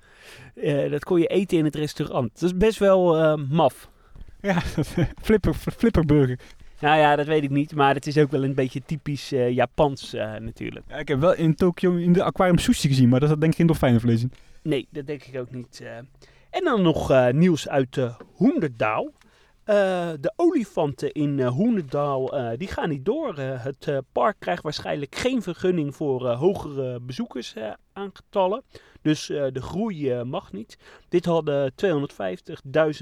dat 0.90 1.04
kon 1.04 1.20
je 1.20 1.26
eten 1.26 1.58
in 1.58 1.64
het 1.64 1.74
restaurant. 1.74 2.40
Dat 2.40 2.42
is 2.42 2.56
best 2.56 2.78
wel 2.78 3.36
maf. 3.36 3.90
Ja, 4.40 4.60
flipper, 5.22 5.54
flipperburger. 5.54 6.38
Nou 6.80 6.98
ja, 6.98 7.16
dat 7.16 7.26
weet 7.26 7.42
ik 7.42 7.50
niet, 7.50 7.74
maar 7.74 7.94
het 7.94 8.06
is 8.06 8.18
ook 8.18 8.30
wel 8.30 8.44
een 8.44 8.54
beetje 8.54 8.82
typisch 8.86 9.32
uh, 9.32 9.50
Japans 9.50 10.14
uh, 10.14 10.36
natuurlijk. 10.36 10.84
Ja, 10.88 10.96
ik 10.96 11.08
heb 11.08 11.20
wel 11.20 11.34
in 11.34 11.54
Tokio 11.54 11.94
in 11.94 12.12
de 12.12 12.22
aquarium 12.22 12.58
sushi 12.58 12.88
gezien, 12.88 13.08
maar 13.08 13.20
dat 13.20 13.28
had 13.28 13.40
denk 13.40 13.52
ik 13.52 13.58
geen 13.58 13.66
dolfijnenvlees 13.66 14.22
in. 14.22 14.32
Nee, 14.62 14.88
dat 14.90 15.06
denk 15.06 15.22
ik 15.22 15.40
ook 15.40 15.50
niet. 15.50 15.80
Uh. 15.82 15.96
En 16.50 16.64
dan 16.64 16.82
nog 16.82 17.32
nieuws 17.32 17.68
uit 17.68 18.00
Hoenderdaal. 18.32 19.12
Eh, 19.68 20.10
de 20.20 20.32
olifanten 20.36 21.12
in 21.12 21.42
Hoenendaal 21.42 22.38
uh, 22.38 22.50
die 22.56 22.68
gaan 22.68 22.88
niet 22.88 23.04
door. 23.04 23.38
het 23.38 24.02
park 24.12 24.36
krijgt 24.38 24.62
waarschijnlijk 24.62 25.14
geen 25.14 25.42
vergunning 25.42 25.96
voor 25.96 26.28
hogere 26.28 27.00
bezoekersaangetallen. 27.00 28.62
Dus 29.02 29.26
de 29.26 29.62
groei 29.62 30.24
mag 30.24 30.52
niet. 30.52 30.78
Dit 31.08 31.24
hadden 31.24 31.72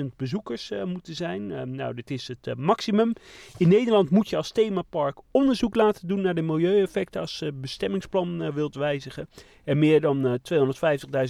250.000 0.00 0.04
bezoekers 0.16 0.72
moeten 0.84 1.14
zijn. 1.14 1.74
nou, 1.74 1.94
dit 1.94 2.10
is 2.10 2.28
het 2.28 2.56
maximum. 2.56 3.12
In 3.58 3.68
Nederland 3.68 4.10
moet 4.10 4.28
je 4.28 4.36
als 4.36 4.52
themapark 4.52 5.18
onderzoek 5.30 5.74
laten 5.74 6.08
doen 6.08 6.20
naar 6.20 6.34
de 6.34 6.42
milieueffecten 6.42 7.20
als 7.20 7.42
bestemmingsplan 7.54 8.52
wilt 8.52 8.74
wijzigen. 8.74 9.28
En 9.64 9.78
meer 9.78 10.00
dan 10.00 10.38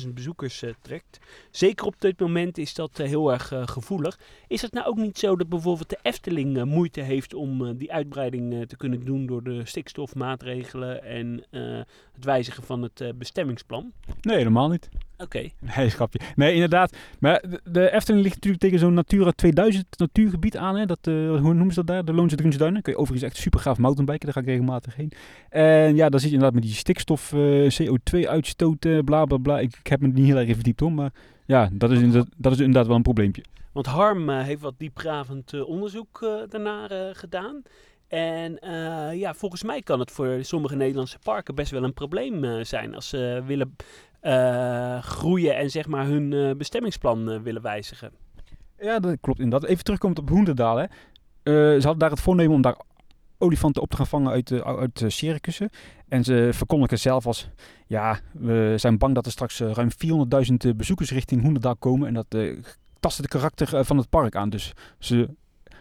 250.000 0.05 0.09
bezoekers 0.15 0.65
trekt. 0.83 1.19
Zeker 1.51 1.87
op 1.87 2.01
dit 2.01 2.21
moment 2.21 2.59
is 2.59 2.75
dat 2.75 2.97
heel 2.97 3.33
erg 3.33 3.53
gevoelig. 3.65 4.19
Is 4.49 4.63
het 4.63 4.73
nou 4.73 4.87
ook 4.87 4.97
niet 4.97 5.19
zo? 5.19 5.37
dat 5.37 5.49
bijvoorbeeld 5.49 5.91
de 5.91 5.99
Efteling 6.03 6.65
moeite 6.65 7.01
heeft 7.01 7.35
om 7.35 7.77
die 7.77 7.93
uitbreiding 7.93 8.67
te 8.69 8.77
kunnen 8.77 9.05
doen 9.05 9.27
door 9.27 9.43
de 9.43 9.65
stikstofmaatregelen 9.65 11.03
en 11.03 11.45
het 12.13 12.25
wijzigen 12.25 12.63
van 12.63 12.83
het 12.83 13.13
bestemmingsplan? 13.19 13.93
Nee, 14.21 14.37
helemaal 14.37 14.66
niet. 14.69 14.89
Oké. 15.19 15.23
Okay. 15.23 15.53
Nee, 15.77 15.89
schapje. 15.91 16.21
Nee, 16.35 16.53
inderdaad. 16.53 16.97
Maar 17.19 17.43
de, 17.65 17.91
Efteling 17.91 18.23
ligt 18.23 18.35
natuurlijk 18.35 18.63
tegen 18.63 18.79
zo'n 18.79 18.95
Natura 18.95 19.31
2000 19.31 19.87
natuurgebied 19.99 20.57
aan. 20.57 20.77
Hè? 20.77 20.87
Dat, 20.87 20.99
hoe 21.05 21.55
noemen 21.55 21.75
ze 21.75 21.75
dat 21.75 21.87
daar? 21.87 22.05
De 22.05 22.13
Loonse 22.13 22.37
Duinen. 22.57 22.83
Kun 22.83 22.93
je 22.93 22.99
overigens 22.99 23.31
echt 23.31 23.43
super 23.43 23.61
gaaf 23.61 23.79
mountainbiken. 23.79 24.25
Daar 24.25 24.35
ga 24.35 24.41
ik 24.41 24.47
regelmatig 24.47 24.97
heen. 24.97 25.13
En 25.49 25.97
ja, 25.97 26.09
daar 26.09 26.21
zit 26.21 26.29
je 26.29 26.35
inderdaad 26.35 26.61
met 26.61 26.63
die 26.63 26.75
stikstof, 26.75 27.33
CO2-uitstoot, 27.83 29.05
bla 29.05 29.25
bla 29.25 29.37
bla. 29.37 29.59
Ik, 29.59 29.77
ik, 29.79 29.87
heb 29.87 30.01
me 30.01 30.09
niet 30.09 30.27
heel 30.27 30.37
erg 30.37 30.55
verdiept 30.55 30.83
om, 30.83 30.95
maar 30.95 31.13
ja, 31.47 31.69
dat 31.73 31.91
is, 31.91 32.01
inderdaad, 32.01 32.33
dat 32.37 32.53
is 32.53 32.59
inderdaad 32.59 32.87
wel 32.87 32.97
een 32.97 33.03
probleempje. 33.03 33.43
Want 33.73 33.87
Harm 33.87 34.31
uh, 34.31 34.43
heeft 34.43 34.61
wat 34.61 34.79
diepgravend 34.79 35.53
uh, 35.53 35.69
onderzoek 35.69 36.21
uh, 36.23 36.31
daarna 36.49 36.89
gedaan. 37.13 37.63
En 38.09 38.59
ja, 39.19 39.35
volgens 39.35 39.63
mij 39.63 39.83
kan 39.83 40.01
het 40.01 40.11
voor 40.11 40.39
sommige 40.41 40.77
Nederlandse 40.77 41.19
parken 41.19 41.55
best 41.55 41.71
wel 41.71 41.85
een 41.85 41.95
probleem 41.95 42.65
zijn 42.65 42.95
als 42.95 43.09
ze 43.09 43.43
willen 43.47 43.77
groeien 45.03 45.57
en 45.57 45.71
zeg 45.71 45.87
maar 45.87 46.07
hun 46.07 46.57
bestemmingsplan 46.59 47.43
willen 47.43 47.63
wijzigen. 47.63 48.11
Ja, 48.79 48.99
dat 48.99 49.17
klopt 49.21 49.41
inderdaad. 49.41 49.71
Even 49.71 49.85
terugkomend 49.85 50.19
op 50.19 50.29
Hoenderdaal. 50.29 50.77
Hè. 50.77 50.87
ze 51.43 51.81
hadden 51.81 51.99
daar 51.99 52.11
het 52.11 52.21
voornemen 52.21 52.55
om 52.55 52.63
daar 52.63 52.77
olifanten 53.39 53.83
op 53.83 53.91
te 53.91 53.97
gaan 53.97 54.07
vangen 54.07 54.31
uit, 54.31 54.65
uit 54.65 55.05
circussen. 55.07 55.71
En 56.09 56.25
ze 56.25 56.49
verkondigen 56.53 56.99
zelf 56.99 57.27
als, 57.27 57.49
ja, 57.87 58.19
we 58.33 58.75
zijn 58.77 58.99
bang 58.99 59.15
dat 59.15 59.27
er 59.27 59.33
straks 59.33 59.61
ruim 59.61 59.89
400.000 60.71 60.77
bezoekers 60.77 61.11
richting 61.11 61.43
Hoenderdaal 61.43 61.77
komen. 61.77 62.09
En 62.09 62.15
dat 62.15 62.35
tasten 63.07 63.25
het 63.25 63.33
karakter 63.33 63.75
eh, 63.75 63.85
van 63.85 63.97
het 63.97 64.09
park 64.09 64.37
aan. 64.37 64.51
Dus 64.51 64.73
ze 64.99 65.29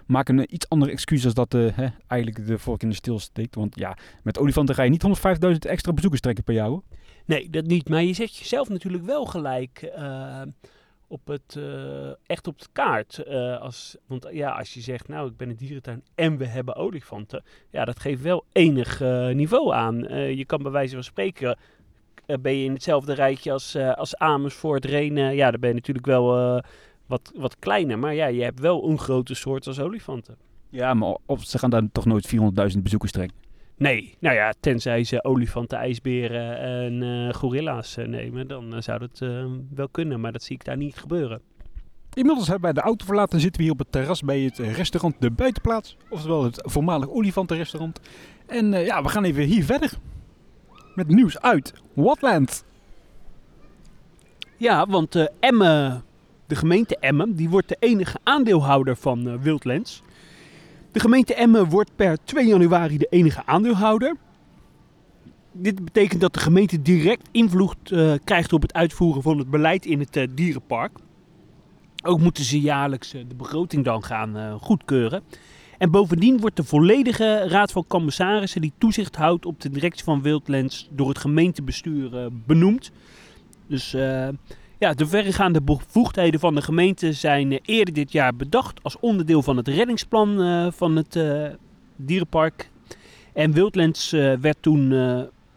maken 0.05 0.37
een 0.37 0.53
iets 0.53 0.69
andere 0.69 0.91
excuus 0.91 1.25
als 1.25 1.33
dat 1.33 1.53
uh, 1.53 1.75
hè, 1.75 1.87
eigenlijk 2.07 2.47
de 2.47 2.59
vork 2.59 2.83
in 2.83 2.89
de 2.89 2.95
stil 2.95 3.19
steekt. 3.19 3.55
Want 3.55 3.75
ja, 3.75 3.97
met 4.23 4.39
olifanten 4.39 4.75
ga 4.75 4.83
je 4.83 4.89
niet 4.89 5.05
105.000 5.51 5.51
extra 5.59 5.93
bezoekers 5.93 6.21
trekken 6.21 6.43
per 6.43 6.53
jaar. 6.53 6.79
Nee, 7.25 7.49
dat 7.49 7.65
niet. 7.65 7.89
Maar 7.89 8.03
je 8.03 8.13
zet 8.13 8.35
jezelf 8.35 8.69
natuurlijk 8.69 9.03
wel 9.03 9.25
gelijk 9.25 9.91
uh, 9.97 10.41
op 11.07 11.27
het, 11.27 11.55
uh, 11.57 12.09
echt 12.25 12.47
op 12.47 12.59
de 12.59 12.67
kaart. 12.71 13.25
als, 13.59 13.97
want 14.07 14.27
ja, 14.31 14.51
als 14.51 14.73
je 14.73 14.81
zegt, 14.81 15.07
nou 15.07 15.29
ik 15.29 15.37
ben 15.37 15.49
een 15.49 15.55
dierentuin 15.55 16.03
en 16.15 16.37
we 16.37 16.45
hebben 16.45 16.75
olifanten. 16.75 17.43
Ja, 17.69 17.85
dat 17.85 17.99
geeft 17.99 18.21
wel 18.21 18.45
enig 18.51 18.99
niveau 19.33 19.73
aan. 19.73 19.97
je 20.35 20.45
kan 20.45 20.63
bij 20.63 20.71
wijze 20.71 20.93
van 20.93 21.03
spreken 21.03 21.57
ben 22.41 22.57
je 22.57 22.65
in 22.65 22.73
hetzelfde 22.73 23.13
rijtje 23.13 23.51
als, 23.51 23.75
als 23.75 24.17
Amersfoort, 24.17 24.85
Renen. 24.85 25.35
Ja, 25.35 25.51
dan 25.51 25.59
ben 25.59 25.69
je 25.69 25.75
natuurlijk 25.75 26.05
wel 26.05 26.61
wat, 27.05 27.31
wat 27.35 27.59
kleiner. 27.59 27.99
Maar 27.99 28.13
ja, 28.13 28.25
je 28.25 28.43
hebt 28.43 28.59
wel 28.59 28.89
een 28.89 28.99
grote 28.99 29.33
soort 29.33 29.67
als 29.67 29.79
olifanten. 29.79 30.37
Ja, 30.69 30.93
maar 30.93 31.17
of 31.25 31.43
ze 31.43 31.57
gaan 31.57 31.69
dan 31.69 31.91
toch 31.91 32.05
nooit 32.05 32.35
400.000 32.75 32.81
bezoekers 32.81 33.11
trekken? 33.11 33.44
Nee, 33.77 34.15
nou 34.19 34.35
ja, 34.35 34.53
tenzij 34.59 35.03
ze 35.03 35.23
olifanten, 35.23 35.77
ijsberen 35.77 36.59
en 36.59 37.01
uh, 37.01 37.33
gorilla's 37.33 37.97
uh, 37.97 38.05
nemen, 38.07 38.47
dan 38.47 38.75
uh, 38.75 38.81
zou 38.81 38.99
dat 38.99 39.19
wel 39.75 39.89
kunnen. 39.89 40.19
Maar 40.19 40.31
dat 40.31 40.43
zie 40.43 40.55
ik 40.55 40.65
daar 40.65 40.77
niet 40.77 40.95
gebeuren. 40.95 41.41
Inmiddels 42.13 42.47
hebben 42.47 42.63
wij 42.63 42.73
de 42.73 42.87
auto 42.87 43.05
verlaten 43.05 43.33
en 43.33 43.39
zitten 43.39 43.57
we 43.57 43.63
hier 43.63 43.73
op 43.73 43.79
het 43.79 43.91
terras 43.91 44.21
bij 44.21 44.39
het 44.39 44.57
restaurant 44.57 45.15
De 45.19 45.31
Buitenplaats. 45.31 45.97
Oftewel 46.09 46.43
het 46.43 46.61
voormalig 46.63 47.09
olifantenrestaurant. 47.09 47.99
En 48.47 48.71
ja, 48.71 49.03
we 49.03 49.09
gaan 49.09 49.23
even 49.23 49.43
hier 49.43 49.63
verder. 49.63 49.91
Met 50.95 51.07
nieuws 51.07 51.39
uit 51.39 51.73
Watland. 51.93 52.65
Ja, 54.57 54.85
want 54.85 55.29
Emme 55.39 56.01
de 56.47 56.55
gemeente 56.55 56.97
Emmen 56.97 57.35
die 57.35 57.49
wordt 57.49 57.69
de 57.69 57.77
enige 57.79 58.17
aandeelhouder 58.23 58.95
van 58.95 59.41
Wildlands. 59.41 60.03
De 60.95 61.01
gemeente 61.01 61.33
Emmen 61.33 61.69
wordt 61.69 61.95
per 61.95 62.17
2 62.23 62.47
januari 62.47 62.97
de 62.97 63.07
enige 63.09 63.45
aandeelhouder. 63.45 64.15
Dit 65.51 65.85
betekent 65.85 66.21
dat 66.21 66.33
de 66.33 66.39
gemeente 66.39 66.81
direct 66.81 67.27
invloed 67.31 67.75
uh, 67.91 68.13
krijgt 68.23 68.53
op 68.53 68.61
het 68.61 68.73
uitvoeren 68.73 69.21
van 69.21 69.37
het 69.37 69.49
beleid 69.49 69.85
in 69.85 69.99
het 69.99 70.15
uh, 70.15 70.27
dierenpark. 70.31 70.97
Ook 72.03 72.19
moeten 72.19 72.43
ze 72.43 72.59
jaarlijks 72.59 73.11
de 73.11 73.35
begroting 73.37 73.83
dan 73.83 74.03
gaan 74.03 74.59
goedkeuren. 74.59 75.23
En 75.77 75.91
bovendien 75.91 76.39
wordt 76.39 76.55
de 76.55 76.63
volledige 76.63 77.47
raad 77.47 77.71
van 77.71 77.87
commissarissen 77.87 78.61
die 78.61 78.73
toezicht 78.77 79.15
houdt 79.15 79.45
op 79.45 79.61
de 79.61 79.69
directie 79.69 80.03
van 80.03 80.21
Wildlands 80.21 80.87
door 80.91 81.09
het 81.09 81.17
gemeentebestuur 81.17 82.29
benoemd. 82.45 82.91
Dus 83.67 83.95
ja, 84.77 84.93
de 84.93 85.07
verregaande 85.07 85.61
bevoegdheden 85.61 86.39
van 86.39 86.55
de 86.55 86.61
gemeente 86.61 87.13
zijn 87.13 87.51
eh, 87.51 87.59
eerder 87.65 87.93
dit 87.93 88.11
jaar 88.11 88.35
bedacht 88.35 88.79
als 88.83 88.99
onderdeel 88.99 89.41
van 89.41 89.57
het 89.57 89.67
reddingsplan 89.67 90.41
uh, 90.41 90.67
van 90.71 90.95
het 90.95 91.15
uh, 91.15 91.47
dierenpark. 91.95 92.69
En 93.33 93.51
Wildlands 93.51 94.11
werd 94.41 94.57
toen 94.59 94.89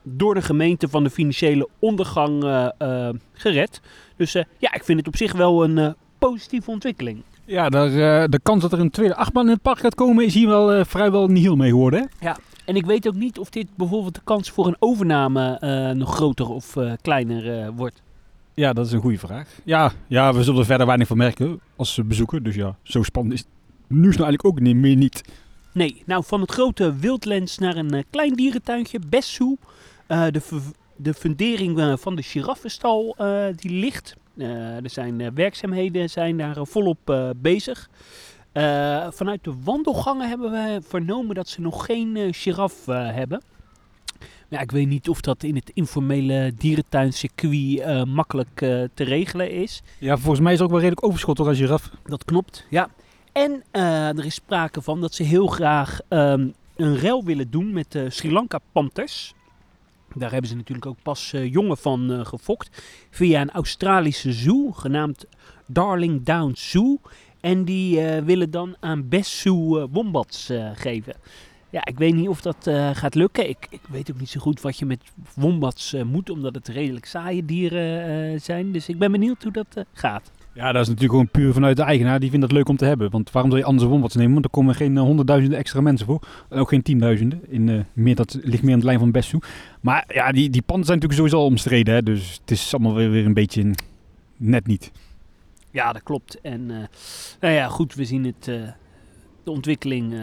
door 0.02 0.34
de 0.34 0.42
gemeente 0.42 0.88
van 0.88 1.04
de 1.04 1.10
financiële 1.10 1.68
ondergang 1.78 2.42
gered. 3.32 3.80
Dus 4.16 4.32
ja, 4.32 4.74
ik 4.74 4.84
vind 4.84 4.98
het 4.98 5.08
op 5.08 5.16
zich 5.16 5.32
wel 5.32 5.64
een 5.64 5.94
positieve 6.18 6.70
ontwikkeling. 6.70 7.22
Ja, 7.44 7.68
de, 7.68 8.26
de 8.30 8.40
kans 8.42 8.62
dat 8.62 8.72
er 8.72 8.80
een 8.80 8.90
tweede 8.90 9.14
achtbaan 9.14 9.44
in 9.44 9.52
het 9.52 9.62
park 9.62 9.78
gaat 9.78 9.94
komen 9.94 10.24
is 10.24 10.34
hier 10.34 10.48
wel 10.48 10.84
vrijwel 10.84 11.28
niet 11.28 11.42
heel 11.42 11.56
mee 11.56 11.70
geworden. 11.70 12.00
Hè? 12.00 12.26
Ja, 12.26 12.36
en 12.64 12.76
ik 12.76 12.86
weet 12.86 13.08
ook 13.08 13.14
niet 13.14 13.38
of 13.38 13.50
dit 13.50 13.66
bijvoorbeeld 13.76 14.14
de 14.14 14.20
kans 14.24 14.50
voor 14.50 14.66
een 14.66 14.76
overname 14.78 15.58
nog 15.94 16.14
groter 16.14 16.48
of 16.48 16.76
kleiner 17.00 17.72
wordt. 17.72 18.02
Ja, 18.58 18.72
dat 18.72 18.86
is 18.86 18.92
een 18.92 19.00
goede 19.00 19.18
vraag. 19.18 19.48
Ja, 19.64 19.92
ja, 20.06 20.34
we 20.34 20.42
zullen 20.42 20.60
er 20.60 20.66
verder 20.66 20.86
weinig 20.86 21.06
van 21.06 21.16
merken 21.16 21.60
als 21.76 22.00
bezoeker. 22.04 22.42
Dus 22.42 22.54
ja, 22.54 22.76
zo 22.82 23.02
spannend 23.02 23.34
is 23.34 23.40
het 23.40 23.48
nu 23.88 24.08
is 24.08 24.16
nou 24.16 24.28
eigenlijk 24.28 24.44
ook 24.44 24.60
niet 24.60 24.76
meer 24.76 24.96
niet. 24.96 25.22
Nee, 25.72 26.02
nou 26.06 26.24
van 26.24 26.40
het 26.40 26.50
grote 26.50 26.96
wildlens 26.96 27.58
naar 27.58 27.76
een 27.76 27.94
uh, 27.94 28.02
klein 28.10 28.34
dierentuintje, 28.34 28.98
Bessou. 29.08 29.56
Uh, 30.08 30.26
de, 30.30 30.60
de 30.96 31.14
fundering 31.14 31.78
uh, 31.78 31.96
van 31.96 32.16
de 32.16 32.22
giraffenstal 32.22 33.16
die 33.56 33.70
ligt. 33.70 34.16
er 34.36 34.90
zijn 34.90 35.34
werkzaamheden 35.34 36.10
zijn 36.10 36.36
daar 36.36 36.66
volop 36.66 37.32
bezig. 37.36 37.88
vanuit 39.10 39.44
de 39.44 39.54
wandelgangen 39.64 40.28
hebben 40.28 40.50
we 40.50 40.80
vernomen 40.88 41.34
dat 41.34 41.48
ze 41.48 41.60
nog 41.60 41.84
geen 41.84 42.34
giraf 42.34 42.86
hebben. 42.86 43.42
Ja, 44.50 44.60
ik 44.60 44.70
weet 44.70 44.88
niet 44.88 45.08
of 45.08 45.20
dat 45.20 45.42
in 45.42 45.54
het 45.54 45.70
informele 45.74 46.52
dierentuincircuit 46.58 47.52
uh, 47.52 48.04
makkelijk 48.04 48.60
uh, 48.60 48.84
te 48.94 49.04
regelen 49.04 49.50
is. 49.50 49.82
Ja, 49.98 50.16
volgens 50.16 50.40
mij 50.40 50.52
is 50.52 50.58
er 50.58 50.64
ook 50.64 50.70
wel 50.70 50.80
redelijk 50.80 51.06
overschot 51.06 51.36
toch 51.36 51.46
als 51.46 51.58
giraf. 51.58 51.90
Dat 52.04 52.24
klopt, 52.24 52.66
ja. 52.70 52.90
En 53.32 53.62
uh, 53.72 54.08
er 54.08 54.24
is 54.24 54.34
sprake 54.34 54.82
van 54.82 55.00
dat 55.00 55.14
ze 55.14 55.22
heel 55.22 55.46
graag 55.46 56.00
um, 56.08 56.54
een 56.76 56.98
ruil 56.98 57.24
willen 57.24 57.50
doen 57.50 57.72
met 57.72 57.92
de 57.92 58.10
Sri 58.10 58.32
Lanka 58.32 58.58
Panthers. 58.72 59.34
Daar 60.14 60.30
hebben 60.30 60.50
ze 60.50 60.56
natuurlijk 60.56 60.86
ook 60.86 61.02
pas 61.02 61.30
jongen 61.30 61.78
van 61.78 62.26
gefokt. 62.26 62.82
Via 63.10 63.40
een 63.40 63.50
Australische 63.50 64.32
zoo, 64.32 64.70
genaamd 64.72 65.26
Darling 65.66 66.24
Downs 66.24 66.70
Zoo. 66.70 67.00
En 67.40 67.64
die 67.64 68.00
willen 68.00 68.50
dan 68.50 68.76
aan 68.80 69.08
Bessou 69.08 69.86
wombats 69.90 70.50
geven. 70.74 71.14
Ja, 71.70 71.84
ik 71.84 71.98
weet 71.98 72.14
niet 72.14 72.28
of 72.28 72.40
dat 72.40 72.66
uh, 72.66 72.90
gaat 72.92 73.14
lukken. 73.14 73.48
Ik, 73.48 73.66
ik, 73.70 73.80
weet 73.88 74.10
ook 74.10 74.18
niet 74.18 74.28
zo 74.28 74.40
goed 74.40 74.60
wat 74.60 74.78
je 74.78 74.86
met 74.86 75.00
wombats 75.34 75.94
uh, 75.94 76.02
moet, 76.02 76.30
omdat 76.30 76.54
het 76.54 76.68
redelijk 76.68 77.06
saaie 77.06 77.44
dieren 77.44 78.10
uh, 78.32 78.40
zijn. 78.40 78.72
Dus 78.72 78.88
ik 78.88 78.98
ben 78.98 79.12
benieuwd 79.12 79.42
hoe 79.42 79.52
dat 79.52 79.84
gaat. 79.92 80.30
Ja, 80.52 80.72
dat 80.72 80.82
is 80.82 80.88
natuurlijk 80.88 81.12
gewoon 81.12 81.28
puur 81.30 81.52
vanuit 81.52 81.76
de 81.76 81.82
eigenaar. 81.82 82.20
Die 82.20 82.30
vindt 82.30 82.46
dat 82.46 82.54
leuk 82.54 82.68
om 82.68 82.76
te 82.76 82.84
hebben. 82.84 83.10
Want 83.10 83.30
waarom 83.30 83.50
zou 83.50 83.62
je 83.62 83.68
anders 83.68 83.88
wombats 83.88 84.14
nemen? 84.14 84.32
Want 84.32 84.44
er 84.44 84.50
komen 84.50 84.74
geen 84.74 84.98
honderdduizenden 84.98 85.58
extra 85.58 85.80
mensen 85.80 86.06
voor. 86.06 86.22
En 86.48 86.58
ook 86.58 86.68
geen 86.68 86.82
tienduizenden. 86.82 87.40
In, 87.48 87.86
meer, 87.92 88.14
dat 88.14 88.38
ligt 88.42 88.62
meer 88.62 88.72
aan 88.72 88.80
de 88.80 88.86
lijn 88.86 88.98
van 88.98 89.10
Bessu. 89.10 89.38
Maar 89.80 90.04
ja, 90.08 90.32
die, 90.32 90.50
die 90.50 90.62
panden 90.62 90.86
zijn 90.86 90.98
natuurlijk 90.98 91.28
sowieso 91.28 91.50
omstreden. 91.50 91.94
Hè? 91.94 92.02
Dus 92.02 92.38
het 92.40 92.50
is 92.50 92.74
allemaal 92.74 92.94
weer, 92.94 93.10
weer 93.10 93.26
een 93.26 93.34
beetje 93.34 93.74
net 94.36 94.66
niet. 94.66 94.92
Ja, 95.70 95.92
dat 95.92 96.02
klopt. 96.02 96.40
En 96.40 96.66
nou 97.40 97.54
ja, 97.54 97.68
goed, 97.68 97.94
we 97.94 98.04
zien 98.04 98.24
het, 98.24 98.44
de 99.44 99.50
ontwikkeling 99.50 100.14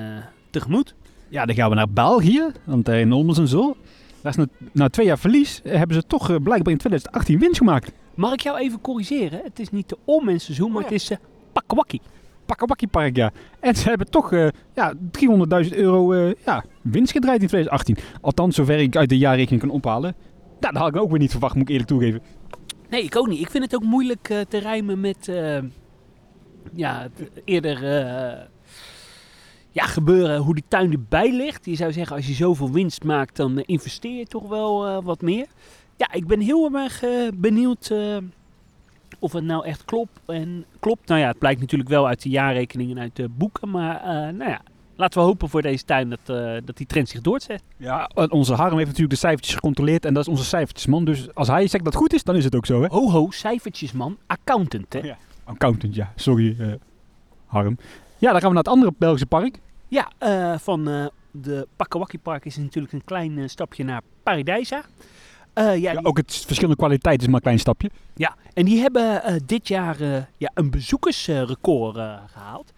tegemoet. 0.50 0.96
Ja, 1.36 1.46
dan 1.46 1.56
gaan 1.56 1.70
we 1.70 1.76
naar 1.76 1.90
België, 1.90 2.52
want 2.64 2.90
in 2.90 3.12
Olmers 3.12 3.38
en 3.38 3.48
zo. 3.48 3.76
Daar 4.22 4.32
is 4.32 4.38
na, 4.38 4.46
na, 4.72 4.90
twee 4.90 5.06
jaar 5.06 5.20
verlies 5.20 5.62
eh, 5.62 5.78
hebben 5.78 5.96
ze 5.96 6.08
toch 6.08 6.30
uh, 6.30 6.36
blijkbaar 6.44 6.72
in 6.74 6.78
2018 6.78 7.40
winst 7.40 7.58
gemaakt. 7.58 7.92
Mag 8.14 8.34
ik 8.34 8.40
jou 8.40 8.58
even 8.58 8.82
corrigeren? 8.82 9.42
Het 9.44 9.60
is 9.60 9.70
niet 9.70 9.90
de 9.90 9.98
Olmens 10.06 10.44
seizoen, 10.44 10.72
maar 10.72 10.84
oh 10.84 10.90
het 10.90 10.94
is 10.94 11.12
uh, 11.12 11.18
Pakwakkie. 11.54 12.88
Park, 12.92 13.16
ja. 13.16 13.32
En 13.60 13.76
ze 13.76 13.90
hebben 13.90 14.10
toch 14.10 14.32
eh, 14.32 14.48
ja, 14.74 14.94
300.000 15.64 15.76
euro 15.76 16.14
eh, 16.14 16.34
ja, 16.46 16.64
winst 16.82 17.12
gedraaid 17.12 17.42
in 17.42 17.48
2018. 17.48 17.98
Althans, 18.22 18.56
zover 18.56 18.80
ik 18.80 18.96
uit 18.96 19.10
de 19.10 19.18
jaarrekening 19.18 19.62
kan 19.62 19.72
ophalen. 19.72 20.16
Nou, 20.60 20.74
dat 20.74 20.82
had 20.82 20.96
ik 20.96 21.02
ook 21.02 21.10
weer 21.10 21.20
niet 21.20 21.32
verwacht, 21.32 21.54
moet 21.54 21.64
ik 21.64 21.70
eerlijk 21.70 21.90
toegeven. 21.90 22.22
Nee, 22.90 23.04
ik 23.04 23.16
ook 23.16 23.28
niet. 23.28 23.40
Ik 23.40 23.50
vind 23.50 23.64
het 23.64 23.76
ook 23.76 23.84
moeilijk 23.84 24.30
eh, 24.30 24.40
te 24.40 24.58
rijmen 24.58 25.00
met 25.00 25.28
eh, 25.28 25.58
ja, 26.74 27.08
eerder 27.46 27.98
eh, 27.98 28.42
ja, 29.76 29.86
gebeuren 29.86 30.38
hoe 30.38 30.54
die 30.54 30.64
tuin 30.68 30.92
erbij 30.92 31.32
ligt. 31.32 31.66
Je 31.66 31.76
zou 31.76 31.92
zeggen, 31.94 32.16
als 32.16 32.28
je 32.28 32.34
zoveel 32.34 32.72
winst 32.72 33.04
maakt, 33.04 33.36
dan 33.36 33.58
eh, 33.58 33.64
investeer 33.66 34.18
je 34.18 34.26
toch 34.26 34.48
wel 34.48 34.88
eh, 34.88 34.98
wat 35.04 35.22
meer. 35.22 35.46
Ja, 35.98 36.14
ik 36.14 36.28
ben 36.28 36.40
heel 36.40 36.72
erg 36.74 37.04
eh, 37.04 37.28
benieuwd 37.34 37.94
of 39.20 39.34
het 39.34 39.44
nou 39.44 39.66
echt 39.66 39.86
klopt. 39.86 40.20
En 40.26 40.66
klopt, 40.80 41.08
nou 41.08 41.20
ja, 41.20 41.28
het 41.28 41.40
blijkt 41.40 41.60
natuurlijk 41.60 41.90
wel 41.90 42.08
uit 42.08 42.22
de 42.22 42.30
jaarrekeningen 42.30 42.98
en 42.98 43.02
uit 43.02 43.16
de 43.16 43.30
boeken. 43.30 43.70
Maar 43.70 44.02
nou 44.34 44.50
ja, 44.50 44.62
laten 44.96 45.20
we 45.20 45.26
hopen 45.26 45.50
voor 45.50 45.62
deze 45.62 45.86
tuin 45.86 46.10
dat, 46.10 46.26
dat 46.66 46.78
die 46.78 46.86
trend 46.86 47.10
zich 47.10 47.22
doorzet. 47.22 47.64
Ja, 47.78 48.10
onze 48.30 48.54
Harm 48.54 48.74
heeft 48.74 48.88
natuurlijk 48.88 49.14
de 49.14 49.20
cijfertjes 49.20 49.56
gecontroleerd 49.56 50.06
en 50.06 50.14
dat 50.14 50.24
is 50.24 50.30
onze 50.30 50.44
cijfertjesman. 50.44 51.06
Dus 51.06 51.34
als 51.34 51.48
hij 51.48 51.68
zegt 51.68 51.84
dat 51.84 51.94
het 51.94 52.02
goed 52.02 52.14
is, 52.14 52.24
dan 52.24 52.36
is 52.36 52.44
het 52.44 52.56
ook 52.56 52.66
zo, 52.66 52.82
hè? 52.82 52.88
Ho 52.88 53.10
ho, 53.10 53.32
cijfertjes 53.32 53.92
man, 53.92 54.18
accountant 54.28 54.94
hè. 54.94 55.00
Ja. 55.00 55.18
Accountant, 55.44 55.96
ja. 55.96 56.14
Sorry, 56.16 56.80
Harm. 57.46 57.78
Ja, 58.26 58.32
dan 58.32 58.40
gaan 58.40 58.50
we 58.50 58.56
naar 58.56 58.64
het 58.64 58.74
andere 58.74 58.94
Belgische 58.98 59.26
park. 59.26 59.60
Ja, 59.88 60.12
eh, 60.18 60.58
van 60.58 60.90
eh, 60.90 61.06
de 61.32 61.68
Pakkawakkie 61.76 62.20
Park 62.20 62.46
is 62.46 62.58
natuurlijk 62.58 62.94
een 62.94 63.04
klein 63.04 63.38
eh, 63.38 63.48
stapje 63.48 63.84
naar 63.84 64.02
Paradijsa. 64.24 64.84
Ja, 65.56 65.72
Ja, 65.72 66.00
ook 66.04 66.18
het 66.18 66.44
verschillende 66.46 66.76
kwaliteit 66.76 67.22
is 67.22 67.28
maar 67.28 67.36
een 67.36 67.42
klein 67.42 67.60
stapje. 67.60 67.90
ja, 68.16 68.36
en 68.54 68.66
die 68.66 68.80
hebben 68.80 69.22
dit 69.46 69.68
jaar 69.68 70.28
ja, 70.38 70.52
een 70.54 70.70
bezoekersrecord 70.70 71.96
eh, 71.96 72.18
gehaald. 72.28 72.72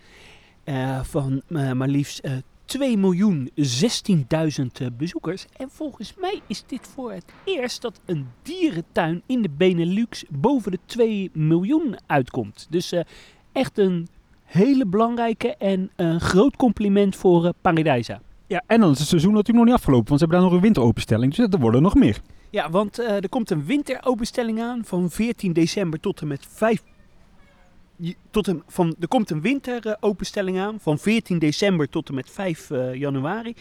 Eh, 0.64 1.04
van 1.04 1.42
maar 1.50 1.88
liefst 1.88 2.20
eh 2.20 2.32
2.016.000 2.66 4.96
bezoekers. 4.98 5.46
En 5.58 5.70
volgens 5.70 6.14
mij 6.20 6.42
is 6.48 6.64
dit 6.66 6.88
voor 6.88 7.12
het 7.12 7.26
eerst 7.44 7.82
dat 7.82 8.00
een 8.06 8.28
dierentuin 8.42 9.22
in 9.26 9.42
de 9.42 9.50
Benelux 9.50 10.24
boven 10.30 10.72
de 10.72 10.80
2 10.86 11.30
miljoen 11.34 11.98
uitkomt. 12.06 12.68
Dus 12.70 12.94
echt 13.52 13.78
een 13.78 14.08
hele 14.48 14.86
belangrijke 14.86 15.56
en 15.56 15.92
een 15.96 16.20
groot 16.22 16.56
compliment 16.56 17.16
voor 17.16 17.46
eh, 17.46 17.52
Paradijsa. 17.62 18.22
Ja, 18.48 18.64
en 18.68 18.80
dan 18.80 18.92
is 18.92 19.00
het 19.00 19.08
seizoen 19.08 19.32
natuurlijk 19.34 19.58
nog 19.58 19.66
niet 19.66 19.76
afgelopen, 19.84 20.08
want 20.08 20.20
ze 20.20 20.26
hebben 20.26 20.38
daar 20.44 20.48
nog 20.50 20.58
een 20.58 20.66
winteropenstelling. 20.66 21.34
Dus 21.36 21.48
er 21.52 21.60
worden 21.60 21.82
nog 21.82 21.96
meer. 21.96 22.22
Ja, 22.50 22.70
want 22.70 23.00
eh, 23.00 23.16
er 23.16 23.30
komt 23.30 23.50
een 23.50 23.66
winteropenstelling 23.66 24.62
aan 24.62 24.82
van 24.86 25.10
14 25.10 25.54
december 25.54 26.00
tot 26.00 26.22
en 26.22 26.28
met 26.28 26.46
5. 26.50 26.84
je- 27.96 28.16
Tot 28.32 28.48
en, 28.48 28.64
van, 28.68 28.96
er 29.00 29.08
komt 29.08 29.30
een 29.30 29.42
winteropenstelling 29.42 30.60
aan 30.60 30.80
van 30.80 30.98
14 30.98 31.40
december 31.40 31.90
tot 31.90 32.10
en 32.10 32.16
met 32.16 32.30
5 32.30 32.72
eh, 32.72 32.94
januari. 32.94 33.54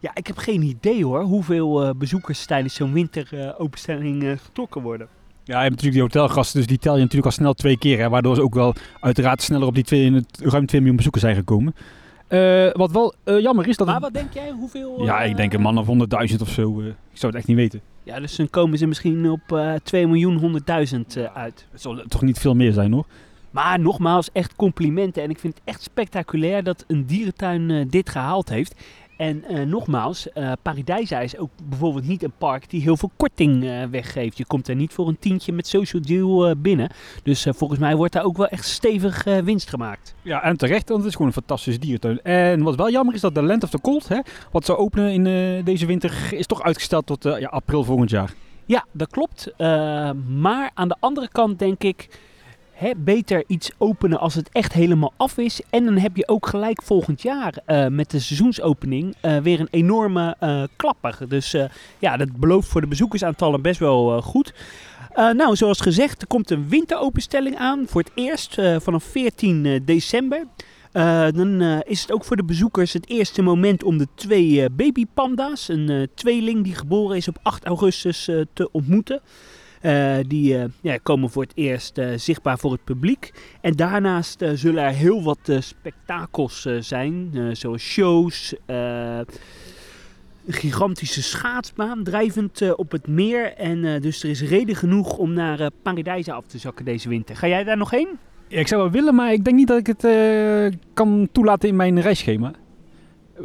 Ja, 0.00 0.10
ik 0.14 0.26
heb 0.26 0.36
geen 0.38 0.62
idee 0.62 1.04
hoor 1.04 1.22
hoeveel 1.22 1.82
eh, 1.84 1.90
bezoekers 1.96 2.46
tijdens 2.46 2.74
zo'n 2.74 2.92
winteropenstelling 2.92 4.22
eh 4.24 4.32
getrokken 4.38 4.82
worden. 4.82 5.08
Ja, 5.50 5.60
hebt 5.60 5.70
natuurlijk 5.70 5.92
die 5.92 6.20
hotelgasten, 6.20 6.58
dus 6.58 6.66
die 6.66 6.78
tel 6.78 6.94
je 6.94 7.00
natuurlijk 7.00 7.26
al 7.26 7.32
snel 7.32 7.54
twee 7.54 7.78
keer. 7.78 7.98
Hè, 7.98 8.08
waardoor 8.08 8.34
ze 8.34 8.42
ook 8.42 8.54
wel 8.54 8.74
uiteraard 9.00 9.42
sneller 9.42 9.66
op 9.66 9.74
die 9.74 9.84
twee, 9.84 10.24
ruim 10.42 10.66
2 10.66 10.80
miljoen 10.80 10.96
bezoekers 10.96 11.24
zijn 11.24 11.36
gekomen. 11.36 11.74
Eh, 12.28 12.70
wat 12.72 12.90
wel 12.90 13.14
eh, 13.24 13.40
jammer 13.40 13.68
is 13.68 13.76
dat... 13.76 13.86
Maar 13.86 14.00
wat 14.00 14.14
denk 14.14 14.32
jij? 14.32 14.50
Hoeveel? 14.50 15.04
ja, 15.04 15.20
ik 15.22 15.36
denk 15.36 15.52
een 15.52 15.60
man 15.60 15.78
of 15.78 15.86
100.000 16.32 16.40
of 16.40 16.48
zo. 16.48 16.80
eh, 16.80 16.86
ik 16.86 16.94
zou 17.12 17.32
het 17.32 17.34
echt 17.34 17.46
niet 17.46 17.56
weten. 17.56 17.80
Ja, 18.02 18.20
dus 18.20 18.36
dan 18.36 18.50
komen 18.50 18.78
ze 18.78 18.86
misschien 18.86 19.30
op 19.30 19.40
eh 19.52 19.74
2 19.82 20.06
miljoen 20.06 20.38
100.000 20.38 21.16
eh, 21.16 21.24
uit. 21.34 21.66
Het 21.70 21.80
zal 21.80 22.02
toch 22.08 22.22
niet 22.22 22.38
veel 22.38 22.54
meer 22.54 22.72
zijn 22.72 22.92
hoor. 22.92 23.06
Maar 23.50 23.80
nogmaals, 23.80 24.32
echt 24.32 24.56
complimenten. 24.56 25.22
En 25.22 25.30
ik 25.30 25.38
vind 25.38 25.54
het 25.54 25.62
echt 25.64 25.82
spectaculair 25.82 26.62
dat 26.62 26.84
een 26.86 27.06
dierentuin 27.06 27.88
dit 27.88 28.10
gehaald 28.10 28.48
heeft. 28.48 28.74
En 29.20 29.44
eh, 29.44 29.66
nogmaals, 29.66 30.32
eh 30.32 30.52
Paradijsa 30.62 31.20
is 31.20 31.36
ook 31.36 31.50
bijvoorbeeld 31.68 32.06
niet 32.06 32.22
een 32.22 32.32
park 32.38 32.70
die 32.70 32.82
heel 32.82 32.96
veel 32.96 33.10
korting 33.16 33.64
eh, 33.64 33.82
weggeeft. 33.90 34.36
Je 34.36 34.44
komt 34.44 34.68
er 34.68 34.74
niet 34.74 34.92
voor 34.92 35.08
een 35.08 35.18
tientje 35.18 35.52
met 35.52 35.66
social 35.66 36.02
deal 36.02 36.56
binnen. 36.56 36.90
Dus 37.22 37.46
volgens 37.50 37.80
mij 37.80 37.96
wordt 37.96 38.12
daar 38.12 38.24
ook 38.24 38.36
wel 38.36 38.46
echt 38.46 38.64
stevig 38.64 39.24
winst 39.24 39.68
gemaakt. 39.68 40.14
Ja, 40.22 40.42
en 40.42 40.56
terecht, 40.56 40.88
want 40.88 41.00
het 41.00 41.08
is 41.08 41.12
gewoon 41.12 41.26
een 41.26 41.42
fantastische 41.42 41.80
dierentuin. 41.80 42.22
En 42.22 42.62
wat 42.62 42.76
wel 42.76 42.90
jammer 42.90 43.14
is 43.14 43.20
dat 43.20 43.34
de 43.34 43.42
Land 43.42 43.62
of 43.62 43.70
the 43.70 43.80
Cold, 43.80 44.08
hè, 44.08 44.20
wat 44.50 44.64
zou 44.64 44.78
openen 44.78 45.12
in 45.12 45.64
deze 45.64 45.86
winter, 45.86 46.28
is 46.30 46.46
toch 46.46 46.62
uitgesteld 46.62 47.06
tot 47.06 47.22
ja, 47.22 47.48
april 47.48 47.84
volgend 47.84 48.10
jaar. 48.10 48.34
Ja, 48.66 48.84
dat 48.92 49.10
klopt. 49.10 49.52
Maar 50.26 50.70
aan 50.74 50.88
de 50.88 50.96
andere 51.00 51.28
kant 51.28 51.58
denk 51.58 51.82
ik, 51.82 52.08
beter 52.96 53.44
iets 53.46 53.70
openen 53.78 54.20
als 54.20 54.34
het 54.34 54.48
echt 54.52 54.72
helemaal 54.72 55.12
af 55.16 55.38
is. 55.38 55.60
En 55.70 55.84
dan 55.84 55.96
heb 55.96 56.16
je 56.16 56.28
ook 56.28 56.46
gelijk 56.46 56.82
volgend 56.82 57.22
jaar 57.22 57.54
eh, 57.64 57.86
met 57.86 58.10
de 58.10 58.18
seizoensopening 58.18 59.14
eh, 59.20 59.36
weer 59.36 59.60
een 59.60 59.68
enorme 59.70 60.36
eh, 60.38 60.62
klapper. 60.76 61.28
Dus 61.28 61.56
ja, 61.98 62.16
dat 62.16 62.36
belooft 62.36 62.68
voor 62.68 62.80
de 62.80 62.86
bezoekersaantallen 62.86 63.62
best 63.62 63.80
wel 63.80 64.22
goed. 64.22 64.54
Nou, 65.14 65.56
zoals 65.56 65.80
gezegd, 65.80 66.20
er 66.20 66.26
komt 66.26 66.50
een 66.50 66.68
winteropenstelling 66.68 67.56
aan 67.56 67.84
voor 67.86 68.00
het 68.00 68.12
eerst 68.14 68.54
vanaf 68.78 69.04
14 69.04 69.82
december. 69.84 70.46
Dan 71.32 71.62
is 71.62 72.00
het 72.00 72.12
ook 72.12 72.24
voor 72.24 72.36
de 72.36 72.44
bezoekers 72.44 72.92
het 72.92 73.08
eerste 73.08 73.42
moment 73.42 73.84
om 73.84 73.98
de 73.98 74.06
twee 74.14 74.70
babypanda's, 74.70 75.68
een 75.68 76.08
tweeling 76.14 76.64
die 76.64 76.74
geboren 76.74 77.16
is 77.16 77.28
op 77.28 77.38
8 77.42 77.64
augustus, 77.64 78.24
te 78.52 78.68
ontmoeten. 78.72 79.20
Eh, 79.80 80.16
die 80.26 80.58
eh, 80.58 80.64
ja, 80.80 80.96
komen 81.02 81.30
voor 81.30 81.42
het 81.42 81.52
eerst 81.54 81.98
eh, 81.98 82.08
zichtbaar 82.16 82.58
voor 82.58 82.72
het 82.72 82.84
publiek. 82.84 83.32
En 83.60 83.72
daarnaast 83.72 84.44
zullen 84.54 84.84
er 84.84 84.92
heel 84.92 85.22
wat 85.22 85.52
spektakels 85.58 86.66
zijn, 86.80 87.30
zoals 87.52 87.82
shows, 87.82 88.54
een 88.66 89.26
gigantische 90.46 91.22
schaatsbaan 91.22 92.02
drijvend 92.02 92.74
op 92.74 92.92
het 92.92 93.06
meer. 93.06 93.54
En 93.54 94.00
dus 94.00 94.22
er 94.22 94.30
is 94.30 94.42
reden 94.42 94.76
genoeg 94.76 95.16
om 95.16 95.32
naar 95.32 95.70
Paradijsa 95.82 96.34
af 96.34 96.46
te 96.46 96.58
zakken 96.58 96.84
deze 96.84 97.08
winter. 97.08 97.36
Ga 97.36 97.48
jij 97.48 97.64
daar 97.64 97.76
nog 97.76 97.90
heen? 97.90 98.08
Ja, 98.48 98.58
ik 98.58 98.68
zou 98.68 98.82
wel 98.82 98.90
willen, 98.90 99.14
maar 99.14 99.32
ik 99.32 99.44
denk 99.44 99.56
niet 99.56 99.68
dat 99.68 99.78
ik 99.78 99.86
het 99.86 100.06
kan 100.94 101.28
toelaten 101.32 101.68
in 101.68 101.76
mijn 101.76 102.00
reisschema. 102.00 102.52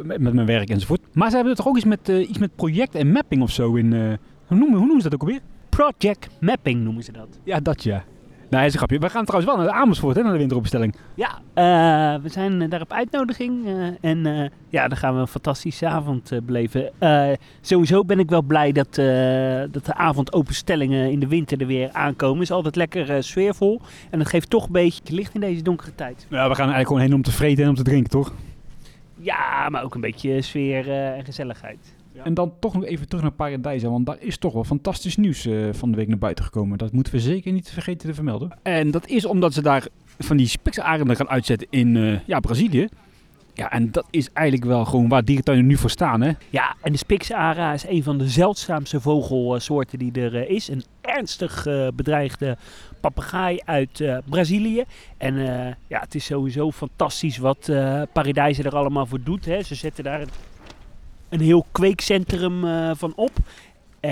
Met, 0.02 0.20
mijn 0.20 0.46
werk 0.46 0.68
enzovoort. 0.68 1.00
Maar 1.12 1.30
ze 1.30 1.36
hebben 1.36 1.54
toch 1.54 1.66
ook 1.66 1.76
iets 1.76 1.84
met, 1.84 2.08
iets 2.08 2.38
met 2.38 2.56
project 2.56 2.94
en 2.94 3.12
mapping 3.12 3.42
of 3.42 3.50
zo 3.50 3.74
in... 3.74 3.92
hoe, 4.46 4.56
noemen, 4.56 4.78
hoe 4.78 4.86
noemen 4.86 5.02
ze 5.02 5.08
dat 5.08 5.14
ook 5.14 5.28
alweer? 5.28 5.40
Project 5.76 6.28
Mapping 6.40 6.82
noemen 6.84 7.02
ze 7.02 7.12
dat. 7.12 7.40
Ja, 7.44 7.60
dat 7.60 7.82
ja. 7.82 8.04
Nee, 8.50 8.66
is 8.66 8.72
een 8.72 8.78
grapje. 8.78 8.98
We 8.98 9.10
gaan 9.10 9.24
trouwens 9.24 9.54
wel 9.54 9.64
naar 9.64 9.74
Amersfoort, 9.74 10.16
hè, 10.16 10.22
naar 10.22 10.32
de 10.32 10.38
winteropstelling. 10.38 10.94
Ja, 11.14 11.38
eh, 11.54 12.22
we 12.22 12.28
zijn 12.28 12.62
eh, 12.62 12.70
daar 12.70 12.80
op 12.80 12.92
uitnodiging. 12.92 13.66
eh, 13.66 14.10
en 14.10 14.50
ja, 14.68 14.88
dan 14.88 14.96
gaan 14.96 15.14
we 15.14 15.20
een 15.20 15.26
fantastische 15.26 15.86
avond 15.86 16.30
beleven. 16.42 16.90
Sowieso 17.60 18.04
ben 18.04 18.18
ik 18.18 18.30
wel 18.30 18.42
blij 18.42 18.72
dat, 18.72 18.94
dat 19.72 19.84
de 19.84 19.94
avondopenstellingen 19.94 21.10
in 21.10 21.20
de 21.20 21.28
winter 21.28 21.60
er 21.60 21.66
weer 21.66 21.92
aankomen. 21.92 22.42
Is 22.42 22.50
altijd 22.50 22.76
lekker 22.76 23.22
sfeervol. 23.22 23.80
En 24.10 24.18
dat 24.18 24.28
geeft 24.28 24.50
toch 24.50 24.66
een 24.66 24.72
beetje 24.72 25.14
licht 25.14 25.34
in 25.34 25.40
deze 25.40 25.62
donkere 25.62 25.94
tijd. 25.94 26.26
Ja, 26.28 26.48
we 26.48 26.54
gaan 26.54 26.70
eigenlijk 26.70 26.86
gewoon 26.86 27.02
heen 27.02 27.14
om 27.14 27.22
te 27.22 27.32
vreten 27.32 27.62
en 27.64 27.70
om 27.70 27.76
te 27.76 27.82
drinken, 27.82 28.10
toch? 28.10 28.32
Ja, 29.18 29.68
maar 29.68 29.84
ook 29.84 29.94
een 29.94 30.00
beetje 30.00 30.42
sfeer 30.42 30.90
en 30.90 31.24
gezelligheid. 31.24 31.95
En 32.24 32.34
dan 32.34 32.52
toch 32.60 32.74
nog 32.74 32.84
even 32.84 33.08
terug 33.08 33.22
naar 33.22 33.32
Paradijsa, 33.32 33.88
want 33.88 34.06
daar 34.06 34.20
is 34.20 34.38
toch 34.38 34.52
wel 34.52 34.64
fantastisch 34.64 35.16
nieuws 35.16 35.46
eh, 35.46 35.68
van 35.72 35.90
de 35.90 35.96
week 35.96 36.08
naar 36.08 36.18
buiten 36.18 36.44
gekomen. 36.44 36.78
Dat 36.78 36.92
moeten 36.92 37.12
we 37.12 37.20
zeker 37.20 37.52
niet 37.52 37.70
vergeten 37.70 38.08
te 38.08 38.14
vermelden. 38.14 38.58
En 38.62 38.90
dat 38.90 39.08
is 39.08 39.24
omdat 39.24 39.54
ze 39.54 39.62
daar 39.62 39.86
van 40.18 40.36
die 40.36 40.46
speksearenden 40.46 41.16
gaan 41.16 41.28
uitzetten 41.28 41.66
in 41.70 41.96
eh, 41.96 42.18
ja, 42.26 42.40
Brazilië. 42.40 42.88
Ja, 43.54 43.70
en 43.70 43.90
dat 43.90 44.06
is 44.10 44.30
eigenlijk 44.32 44.68
wel 44.68 44.84
gewoon 44.84 45.08
waar 45.08 45.24
dierentuinen 45.24 45.66
nu 45.66 45.76
voor 45.76 45.90
staan, 45.90 46.20
hè? 46.20 46.32
Ja, 46.50 46.76
en 46.82 46.92
de 46.92 46.98
Spixara 46.98 47.72
is 47.72 47.86
een 47.86 48.02
van 48.02 48.18
de 48.18 48.28
zeldzaamste 48.28 49.00
vogelsoorten 49.00 49.98
die 49.98 50.12
er 50.12 50.36
eh, 50.36 50.50
is. 50.50 50.68
Een 50.68 50.84
ernstig 51.00 51.66
eh, 51.66 51.88
bedreigde 51.94 52.56
papegaai 53.00 53.60
uit 53.64 54.00
eh, 54.00 54.18
Brazilië. 54.24 54.84
En 55.16 55.38
eh, 55.38 55.74
ja, 55.86 56.00
het 56.00 56.14
is 56.14 56.24
sowieso 56.24 56.70
fantastisch 56.70 57.38
wat 57.38 57.68
eh 57.68 58.02
Paradijs 58.12 58.58
er 58.58 58.76
allemaal 58.76 59.06
voor 59.06 59.22
doet. 59.22 59.44
Hè. 59.44 59.62
Ze 59.62 59.74
zetten 59.74 60.04
daar 60.04 60.24
een, 61.28 61.40
heel 61.40 61.66
kweekcentrum 61.72 62.64
eh, 62.64 62.90
van 62.94 63.12
op. 63.16 63.30
Eh, 64.00 64.10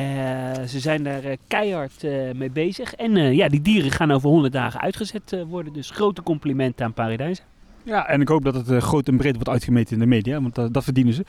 ze 0.66 0.80
zijn 0.80 1.02
daar 1.02 1.24
eh, 1.24 1.36
keihard 1.48 2.02
mee 2.34 2.50
bezig. 2.50 2.94
En 2.94 3.34
ja, 3.34 3.48
die 3.48 3.62
dieren 3.62 3.90
gaan 3.90 4.10
over 4.10 4.28
100 4.28 4.52
dagen 4.52 4.80
uitgezet 4.80 5.44
worden. 5.48 5.72
Dus 5.72 5.90
grote 5.90 6.22
complimenten 6.22 6.84
aan 6.84 6.92
Paradijs. 6.92 7.42
Ja, 7.82 8.06
en 8.06 8.20
ik 8.20 8.28
hoop 8.28 8.44
dat 8.44 8.54
het 8.54 8.82
groot 8.82 9.08
en 9.08 9.16
breed 9.16 9.34
wordt 9.34 9.48
uitgemeten 9.48 9.92
in 9.94 9.98
de 9.98 10.06
media, 10.06 10.40
want 10.40 10.74
dat, 10.74 10.84
verdienen 10.84 11.14
ze. 11.14 11.24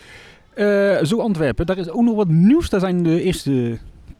Zo 1.05 1.19
Antwerpen, 1.19 1.65
daar 1.65 1.77
is 1.77 1.89
ook 1.89 2.03
nog 2.03 2.15
wat 2.15 2.27
nieuws. 2.27 2.69
Daar 2.69 2.79
zijn 2.79 3.03
de 3.03 3.21
eerste 3.21 3.77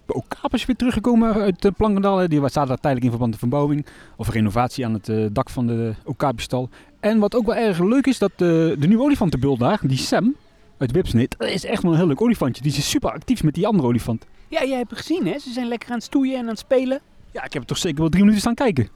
okapers 0.08 0.66
weer 0.66 0.76
teruggekomen 0.76 1.34
uit 1.34 1.72
Plankendal. 1.78 2.28
Die 2.28 2.40
zaten 2.40 2.68
daar 2.68 2.80
tijdelijk 2.80 3.04
in 3.04 3.10
verband 3.10 3.32
met 3.32 3.40
verbouwing 3.40 3.86
of 4.16 4.30
renovatie 4.30 4.86
aan 4.86 4.94
het 4.94 5.36
dak 5.36 5.50
van 5.50 5.68
de 5.68 5.94
okapierstal. 6.04 6.70
En 7.00 7.20
wat 7.20 7.36
ook 7.36 7.46
wel 7.46 7.56
erg 7.56 7.80
leuk 7.80 8.08
is, 8.08 8.18
dat 8.18 8.32
de 8.38 8.76
nieuwe 8.80 9.04
olifantenbul 9.04 9.58
daar, 9.58 9.80
die 9.84 9.98
Sam 9.98 10.36
uit 10.78 10.92
Wipsnit, 10.92 11.36
dat 11.38 11.50
is 11.50 11.66
echt 11.66 11.82
wel 11.84 11.92
een 11.92 11.98
heel 11.98 12.08
leuk 12.08 12.22
olifantje. 12.22 12.62
Die 12.64 12.72
is 12.78 12.90
super 12.90 13.12
actief 13.12 13.44
met 13.44 13.54
die 13.54 13.68
andere 13.68 13.88
olifant. 13.88 14.26
Ja, 14.48 14.64
jij 14.66 14.78
hebt 14.78 14.90
het 14.90 15.00
gezien 15.00 15.28
hè. 15.28 15.40
Ze 15.40 15.52
zijn 15.52 15.68
lekker 15.68 15.90
aan 15.90 15.96
het 15.96 16.04
stoeien 16.04 16.34
en 16.36 16.42
aan 16.42 16.48
het 16.48 16.60
spelen. 16.60 17.00
Ja, 17.32 17.44
ik 17.44 17.54
heb 17.54 17.62
er 17.62 17.68
toch 17.68 17.78
zeker 17.78 18.00
wel 18.00 18.10
drie 18.10 18.22
minuten 18.22 18.42
staan 18.42 18.56
kijken. 18.56 18.90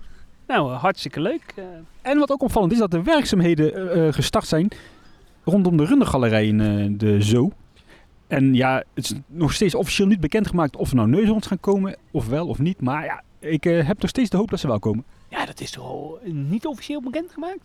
Nou, 0.48 0.72
eh, 0.74 0.82
hartstikke 0.82 1.22
leuk. 1.22 1.54
Eh, 1.56 1.64
En 2.02 2.18
wat 2.20 2.32
ook 2.32 2.42
opvallend 2.44 2.72
is 2.72 2.78
dat 2.78 2.92
de 2.92 3.04
werkzaamheden 3.04 3.92
eh, 3.94 4.14
gestart 4.14 4.48
zijn 4.48 4.68
rondom 5.44 5.78
de 5.78 5.86
rundergalerij 5.86 6.48
in 6.48 6.98
de 6.98 7.22
Zoo. 7.22 7.52
En 8.28 8.54
ja, 8.54 8.84
het 8.94 9.04
is 9.04 9.14
nog 9.28 9.54
steeds 9.54 9.76
officieel 9.76 10.08
niet 10.08 10.20
bekendgemaakt 10.20 10.76
of 10.76 10.90
er 10.90 10.96
nou 10.96 11.08
neushoorns 11.10 11.48
gaan 11.48 11.60
komen, 11.60 11.96
of 12.12 12.28
wel 12.28 12.48
of 12.48 12.60
niet. 12.60 12.82
Maar 12.82 13.06
ja, 13.06 13.24
ik 13.40 13.64
heb 13.64 14.02
nog 14.02 14.10
steeds 14.10 14.30
de 14.30 14.38
hoop 14.38 14.50
dat 14.50 14.60
ze 14.60 14.68
wel 14.68 14.80
komen. 14.80 15.04
ja, 15.30 15.46
dat 15.46 15.60
is 15.62 15.72
toch 15.72 15.84
al 15.84 16.20
niet 16.24 16.66
officieel 16.66 17.02
bekendgemaakt? 17.02 17.60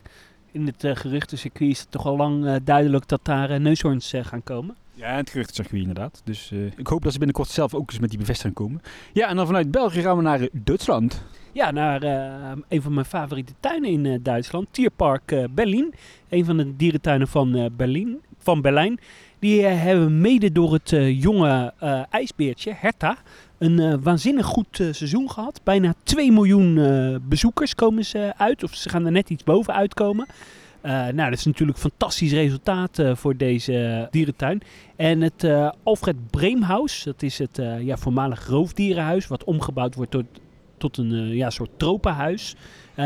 In 0.55 0.67
het 0.67 0.85
uh, 0.85 0.97
geruchtencircuit 0.97 1.71
is 1.71 1.81
het 1.81 1.91
toch 1.91 2.07
al 2.07 2.17
lang 2.17 2.47
eh, 2.47 2.55
duidelijk 2.65 3.09
dat 3.09 3.21
daar 3.23 3.51
eh, 3.51 3.61
neushoorns 3.61 4.13
gaan 4.23 4.43
komen. 4.43 4.77
Ja, 4.93 5.17
het 5.17 5.31
geruchtencircuit 5.31 5.81
inderdaad. 5.81 6.21
Dus 6.25 6.53
ik 6.77 6.87
hoop 6.87 7.03
dat 7.03 7.13
ze 7.13 7.19
binnenkort 7.19 7.49
zelf 7.49 7.75
ook 7.75 7.91
eens 7.91 8.01
met 8.01 8.11
die 8.11 8.19
bevestiging 8.19 8.55
komen. 8.55 8.81
Ja, 9.13 9.29
en 9.29 9.37
dan 9.37 9.47
vanuit 9.47 9.71
België 9.71 10.01
gaan 10.01 10.17
we 10.17 10.23
naar 10.23 10.49
Duitsland. 10.53 11.23
Ja, 11.53 11.71
naar 11.71 12.03
een 12.69 12.83
van 12.83 12.95
mijn 12.95 13.07
favoriete 13.07 13.53
tuinen 13.61 13.91
in 13.91 14.23
Duitsland, 14.23 14.67
Tierpark 14.71 15.49
Berlin. 15.51 15.95
Een 16.29 16.45
van 16.45 16.57
de 16.57 16.77
dierentuinen 16.77 17.29
van, 17.29 17.71
Berlin, 17.77 18.21
van 18.39 18.61
Berlijn. 18.61 18.99
Die 19.39 19.63
hebben 19.63 20.21
mede 20.21 20.53
door 20.53 20.73
het 20.73 20.91
jonge 21.23 21.73
ijsbeertje, 22.11 22.73
Herta, 22.77 23.17
een 23.65 23.81
eh, 23.81 23.95
waanzinnig 24.03 24.47
goed 24.47 24.81
eh, 24.81 24.87
seizoen 24.91 25.31
gehad. 25.31 25.61
Bijna 25.65 25.95
2 26.03 26.33
miljoen 26.33 26.79
eh, 26.79 27.17
bezoekers 27.29 27.75
komen 27.75 28.05
ze 28.05 28.33
uit, 28.37 28.63
of 28.63 28.75
ze 28.75 28.89
gaan 28.89 29.07
er 29.07 29.13
net 29.13 29.31
iets 29.31 29.45
boven 29.45 29.75
uitkomen. 29.75 30.27
Nou, 30.83 31.31
dat 31.31 31.39
is 31.39 31.45
natuurlijk 31.45 31.79
een 31.79 31.91
fantastisch 31.91 32.33
resultaat 32.33 33.03
voor 33.13 33.37
deze 33.37 34.09
dierentuin. 34.11 34.63
En 34.97 35.21
het 35.21 35.49
Alfred 35.83 36.31
Breemhuis, 36.31 37.03
dat 37.03 37.23
is 37.23 37.39
het 37.39 37.63
ja, 37.81 37.97
voormalig 37.97 38.47
roofdierenhuis, 38.47 39.27
wat 39.27 39.45
omgebouwd 39.45 39.95
wordt 39.95 40.11
tot, 40.11 40.25
tot 40.79 40.97
een 40.97 41.29
ja, 41.29 41.51
soort 41.51 41.71
tropenhuis. 41.77 42.55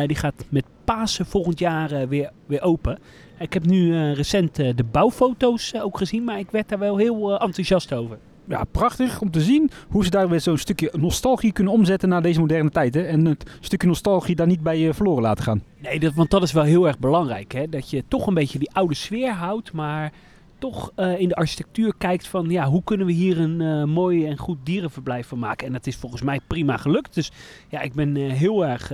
Die 0.06 0.16
gaat 0.16 0.44
met 0.48 0.64
Pasen 0.84 1.26
volgend 1.26 1.58
jaar 1.58 2.08
weer, 2.08 2.30
weer 2.46 2.62
open. 2.62 2.98
Ik 3.38 3.52
heb 3.52 3.66
nu 3.66 4.12
recent 4.12 4.54
de 4.54 4.84
bouwfoto's 4.90 5.74
ook 5.74 5.98
gezien, 5.98 6.24
maar 6.24 6.38
ik 6.38 6.50
werd 6.50 6.68
daar 6.68 6.78
wel 6.78 6.96
heel 6.96 7.40
enthousiast 7.40 7.94
over. 7.94 8.18
Ja, 8.48 8.64
prachtig 8.64 9.20
om 9.20 9.30
te 9.30 9.40
zien 9.40 9.70
hoe 9.88 10.04
ze 10.04 10.10
daar 10.10 10.28
weer 10.28 10.40
zo'n 10.40 10.58
stukje 10.58 10.92
nostalgie 10.98 11.52
kunnen 11.52 11.72
omzetten 11.72 12.08
naar 12.08 12.22
deze 12.22 12.40
moderne 12.40 12.70
tijd. 12.70 12.94
Hè? 12.94 13.02
En 13.02 13.24
het 13.24 13.50
stukje 13.60 13.86
nostalgie 13.86 14.34
daar 14.34 14.46
niet 14.46 14.62
bij 14.62 14.88
eh, 14.88 14.94
verloren 14.94 15.22
laten 15.22 15.44
gaan. 15.44 15.62
Nee, 15.82 16.00
dat, 16.00 16.14
want 16.14 16.30
dat 16.30 16.42
is 16.42 16.52
wel 16.52 16.62
heel 16.62 16.86
erg 16.86 16.98
belangrijk. 16.98 17.52
Hè? 17.52 17.68
Dat 17.68 17.90
je 17.90 18.04
toch 18.08 18.26
een 18.26 18.34
beetje 18.34 18.58
die 18.58 18.70
oude 18.72 18.94
sfeer 18.94 19.32
houdt, 19.32 19.72
maar 19.72 20.12
toch 20.58 20.92
eh, 20.94 21.20
in 21.20 21.28
de 21.28 21.34
architectuur 21.34 21.92
kijkt 21.98 22.26
van 22.26 22.50
ja, 22.50 22.64
hoe 22.64 22.84
kunnen 22.84 23.06
we 23.06 23.12
hier 23.12 23.40
een 23.40 23.60
eh, 23.60 23.84
mooi 23.84 24.26
en 24.26 24.38
goed 24.38 24.58
dierenverblijf 24.62 25.26
van 25.26 25.38
maken. 25.38 25.66
En 25.66 25.72
dat 25.72 25.86
is 25.86 25.96
volgens 25.96 26.22
mij 26.22 26.40
prima 26.46 26.76
gelukt. 26.76 27.14
Dus 27.14 27.32
ja, 27.68 27.80
ik 27.80 27.94
ben 27.94 28.16
heel 28.16 28.66
erg 28.66 28.92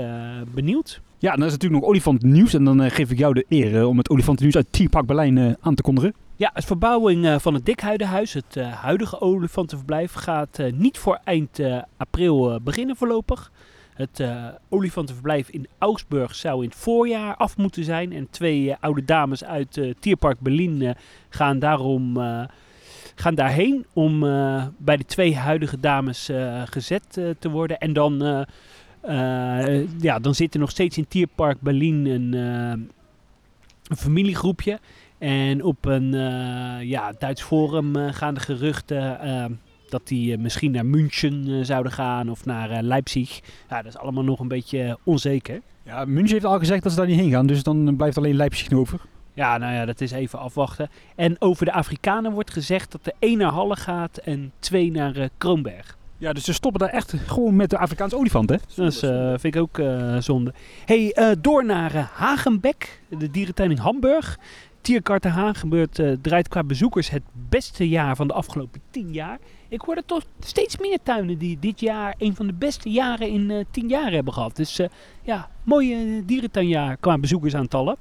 benieuwd. 0.55 1.01
Ja, 1.19 1.37
dan 1.37 1.45
is 1.45 1.53
natuurlijk 1.53 1.81
nog 1.81 1.90
olifantnieuws. 1.90 2.55
En 2.55 2.64
dan 2.64 2.90
geef 2.90 3.11
ik 3.11 3.19
jou 3.19 3.35
de 3.35 3.45
eer 3.49 3.87
om 3.87 3.99
het 3.99 4.11
olifantennieuws 4.11 4.57
uit 4.57 4.67
Tierpark 4.71 5.07
Berlijn 5.07 5.57
aan 5.61 5.75
te 5.75 5.83
kondigen. 5.83 6.14
Ja, 6.37 6.51
het 6.55 6.64
verbouwing 6.64 7.27
eh, 7.27 7.38
van 7.38 7.55
het 7.55 7.66
Dikhuidenhuis, 7.66 8.33
het 8.33 8.57
eh, 8.57 8.73
huidige 8.73 9.20
olifantenverblijf, 9.20 10.12
gaat 10.12 10.59
eh, 10.59 10.73
niet 10.73 10.99
voor 10.99 11.20
eind 11.25 11.61
april 11.97 12.61
beginnen 12.62 12.97
voorlopig. 12.97 13.53
Het 13.94 14.25
olifantenverblijf 14.68 15.49
in 15.49 15.66
Augsburg 15.79 16.35
zou 16.35 16.62
in 16.62 16.68
het 16.68 16.79
voorjaar 16.79 17.37
af 17.37 17.57
moeten 17.57 17.85
zijn. 17.85 18.12
En 18.12 18.31
twee 18.31 18.75
oude 18.81 19.05
dames 19.05 19.44
uit 19.44 19.81
Tierpark 19.99 20.40
Berlin 20.40 20.94
gaan 21.29 21.59
daarom 21.59 22.16
gaan 23.14 23.35
daarheen 23.35 23.87
om 23.92 24.20
bij 24.79 24.97
de 24.97 25.05
twee 25.05 25.37
huidige 25.37 25.81
dames 25.81 26.31
gezet 26.64 27.12
te 27.38 27.51
worden. 27.51 27.79
En 27.79 27.92
dan, 27.92 28.47
ja, 29.99 30.18
dan 30.18 30.35
zit 30.35 30.55
er 30.55 30.61
nog 30.61 30.70
steeds 30.70 30.99
in 30.99 31.09
Tierpark 31.09 31.61
Berlin 31.61 32.07
een, 32.07 32.33
een 32.33 33.97
familiegroepje. 33.97 34.79
En 35.18 35.62
op 35.62 35.85
een 35.85 36.14
eh, 36.14 36.88
ja, 36.88 37.12
Duits 37.18 37.42
forum 37.42 37.96
eh, 37.96 38.12
gaan 38.12 38.35
de 38.35 38.40
geruchten 38.40 39.20
eh, 39.20 39.44
dat 39.88 40.07
die 40.09 40.38
misschien 40.38 40.70
naar 40.70 40.87
München 40.87 41.66
zouden 41.66 41.92
gaan 41.92 42.31
of 42.31 42.44
naar 42.44 42.83
Leipzig. 42.83 43.40
Ja, 43.68 43.83
dat 43.83 43.92
is 43.94 43.98
allemaal 43.98 44.24
nog 44.24 44.40
een 44.40 44.48
beetje 44.48 44.98
onzeker. 45.05 45.61
Ja, 45.85 46.05
München 46.05 46.33
heeft 46.33 46.44
al 46.44 46.59
gezegd 46.59 46.83
dat 46.83 46.92
ze 46.92 46.98
daar 46.98 47.07
niet 47.07 47.20
heen 47.20 47.31
gaan. 47.31 47.46
Dus 47.46 47.62
dan 47.62 47.96
blijft 47.96 48.16
alleen 48.16 48.37
Leipzig 48.37 48.72
over. 48.72 49.00
Ja, 49.35 49.59
nou 49.59 49.72
ja, 49.72 49.85
dat 49.85 50.00
is 50.00 50.11
even 50.11 50.38
afwachten. 50.38 50.90
En 51.16 51.40
over 51.40 51.64
de 51.64 51.72
Afrikanen 51.72 52.33
wordt 52.33 52.50
gezegd 52.50 52.92
dat 52.92 53.07
er 53.07 53.12
één 53.18 53.38
naar 53.38 53.53
Halle 53.53 53.77
gaat 53.77 54.16
en 54.16 54.53
twee 54.59 54.90
naar 54.90 55.16
eh, 55.16 55.29
Kroonberg. 55.38 55.96
Ja, 56.18 56.33
dus 56.33 56.44
ze 56.44 56.53
stoppen 56.53 56.81
daar 56.81 56.88
echt 56.88 57.14
gewoon 57.27 57.57
met 57.57 57.70
de 57.70 57.79
Afrikaanse 57.79 58.16
olifant, 58.16 58.48
hè? 58.48 58.57
Dat 58.74 58.92
is, 58.92 58.98
vind 59.40 59.55
ik 59.55 59.57
ook 59.57 59.81
zonde. 60.18 60.53
hey, 60.85 61.37
door 61.40 61.64
naar 61.64 62.11
Hagenbeck, 62.14 63.00
de 63.18 63.31
dierentuin 63.31 63.70
in 63.70 63.77
Hamburg. 63.77 64.38
Tierkarten 64.85 65.31
Hagenbeurt 65.31 65.99
eh, 65.99 66.12
draait 66.23 66.49
qua 66.49 66.64
bezoekers 66.64 67.11
het 67.11 67.23
beste 67.49 67.88
jaar 67.88 68.16
van 68.16 68.27
de 68.27 68.33
afgelopen 68.33 68.81
tien 68.90 69.12
jaar. 69.12 69.38
Ik 69.75 69.81
hoor 69.81 69.97
er 69.97 70.05
toch 70.05 70.23
steeds 70.40 70.79
meer 70.79 70.99
tuinen 71.03 71.38
die 71.38 71.59
dit 71.61 71.81
jaar 71.81 72.14
een 72.18 72.35
van 72.35 72.47
de 72.47 72.53
beste 72.53 72.90
jaren 72.90 73.29
in 73.29 73.51
eh, 73.51 73.64
tien 73.70 73.88
jaar 73.88 74.12
hebben 74.12 74.33
gehad. 74.33 74.57
Dus 74.57 74.79
eh, 74.79 74.88
ja, 75.23 75.51
mooi 75.62 75.92
eh, 75.94 76.23
dierentuinjaar 76.27 76.97
qua 76.97 77.18
bezoekersaantallen. 77.18 77.97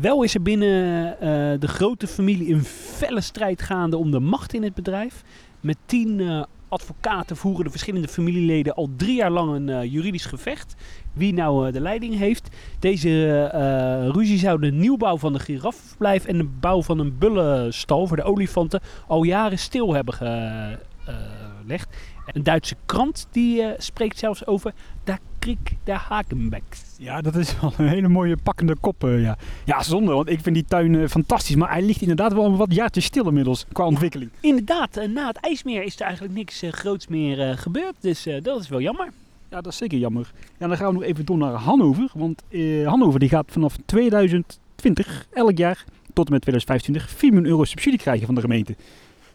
Wel 0.00 0.22
is 0.22 0.34
er 0.34 0.42
binnen 0.42 1.16
de 1.60 1.68
grote 1.68 2.06
familie 2.06 2.54
een 2.54 2.64
felle 2.64 3.20
strijd 3.20 3.62
gaande 3.62 3.96
om 3.96 4.10
de 4.10 4.20
macht 4.20 4.54
in 4.54 4.62
het 4.62 4.74
bedrijf. 4.74 5.22
Met 5.60 5.76
tien 5.86 6.46
advocaten 6.68 7.36
voeren 7.36 7.64
de 7.64 7.70
verschillende 7.70 8.08
familieleden 8.08 8.74
al 8.74 8.90
drie 8.96 9.14
jaar 9.14 9.30
lang 9.30 9.54
een 9.54 9.68
eh, 9.68 9.92
juridisch 9.92 10.24
gevecht. 10.24 10.74
Wie 11.12 11.32
nou 11.32 11.66
eh, 11.66 11.72
de 11.72 11.80
leiding 11.80 12.18
heeft. 12.18 12.48
Deze 12.78 13.42
eh, 13.52 14.08
ruzie 14.08 14.38
zou 14.38 14.60
de 14.60 14.70
nieuwbouw 14.70 15.18
van 15.18 15.32
de 15.32 15.38
giraffenverblijf 15.38 16.24
en 16.24 16.38
de 16.38 16.48
bouw 16.60 16.82
van 16.82 16.98
een 16.98 17.18
bullenstal 17.18 18.06
voor 18.06 18.16
de 18.16 18.22
olifanten 18.22 18.80
al 19.06 19.22
jaren 19.22 19.58
stil 19.58 19.94
hebben 19.94 20.14
gelegd. 20.14 21.96
Een 22.32 22.42
Duitse 22.42 22.76
krant 22.86 23.26
die 23.30 23.62
eh, 23.62 23.78
spreekt 23.78 24.18
zelfs 24.18 24.46
over 24.46 24.74
daar 25.04 25.18
Kriek 25.38 25.76
de 25.84 25.92
Hakenbeck. 25.92 26.62
Ja, 26.98 27.20
dat 27.20 27.34
is 27.34 27.60
wel 27.60 27.72
een 27.76 27.88
hele 27.88 28.08
mooie 28.08 28.36
pakkende 28.36 28.76
kop, 28.80 29.04
eh, 29.04 29.22
ja. 29.22 29.36
Ja, 29.64 29.82
zonde, 29.82 30.12
want 30.12 30.28
ik 30.28 30.40
vind 30.40 30.54
die 30.54 30.64
tuin 30.64 30.94
eh, 30.94 31.08
fantastisch. 31.08 31.56
Maar 31.56 31.70
hij 31.70 31.82
ligt 31.82 32.00
inderdaad 32.00 32.32
wel 32.32 32.56
wat 32.56 32.74
jaartjes 32.74 33.04
stil 33.04 33.26
inmiddels, 33.26 33.64
qua 33.72 33.84
ontwikkeling. 33.84 34.30
Inderdaad, 34.40 35.06
na 35.08 35.26
het 35.26 35.36
ijsmeer 35.36 35.82
is 35.82 35.94
er 35.94 36.02
eigenlijk 36.02 36.34
niks 36.34 36.62
groots 36.70 37.06
meer 37.06 37.58
gebeurd. 37.58 37.94
Dus 38.00 38.26
dat 38.42 38.60
is 38.60 38.68
wel 38.68 38.80
jammer. 38.80 39.08
Ja, 39.50 39.60
dat 39.60 39.72
is 39.72 39.78
zeker 39.78 39.98
jammer. 39.98 40.32
Ja, 40.58 40.66
dan 40.66 40.76
gaan 40.76 40.86
we 40.86 40.92
nog 40.92 41.02
even 41.02 41.24
door 41.24 41.38
naar 41.38 41.52
Hannover. 41.52 42.10
Want 42.14 42.42
Hannover 42.84 43.20
die 43.20 43.28
gaat 43.28 43.46
vanaf 43.48 43.76
2020 43.86 45.26
elk 45.32 45.58
jaar 45.58 45.84
tot 46.12 46.26
en 46.26 46.32
met 46.32 46.42
2025 46.42 47.10
4 47.10 47.32
miljoen 47.32 47.50
euro 47.50 47.64
subsidie 47.64 47.98
krijgen 47.98 48.26
van 48.26 48.34
de 48.34 48.40
gemeente. 48.40 48.76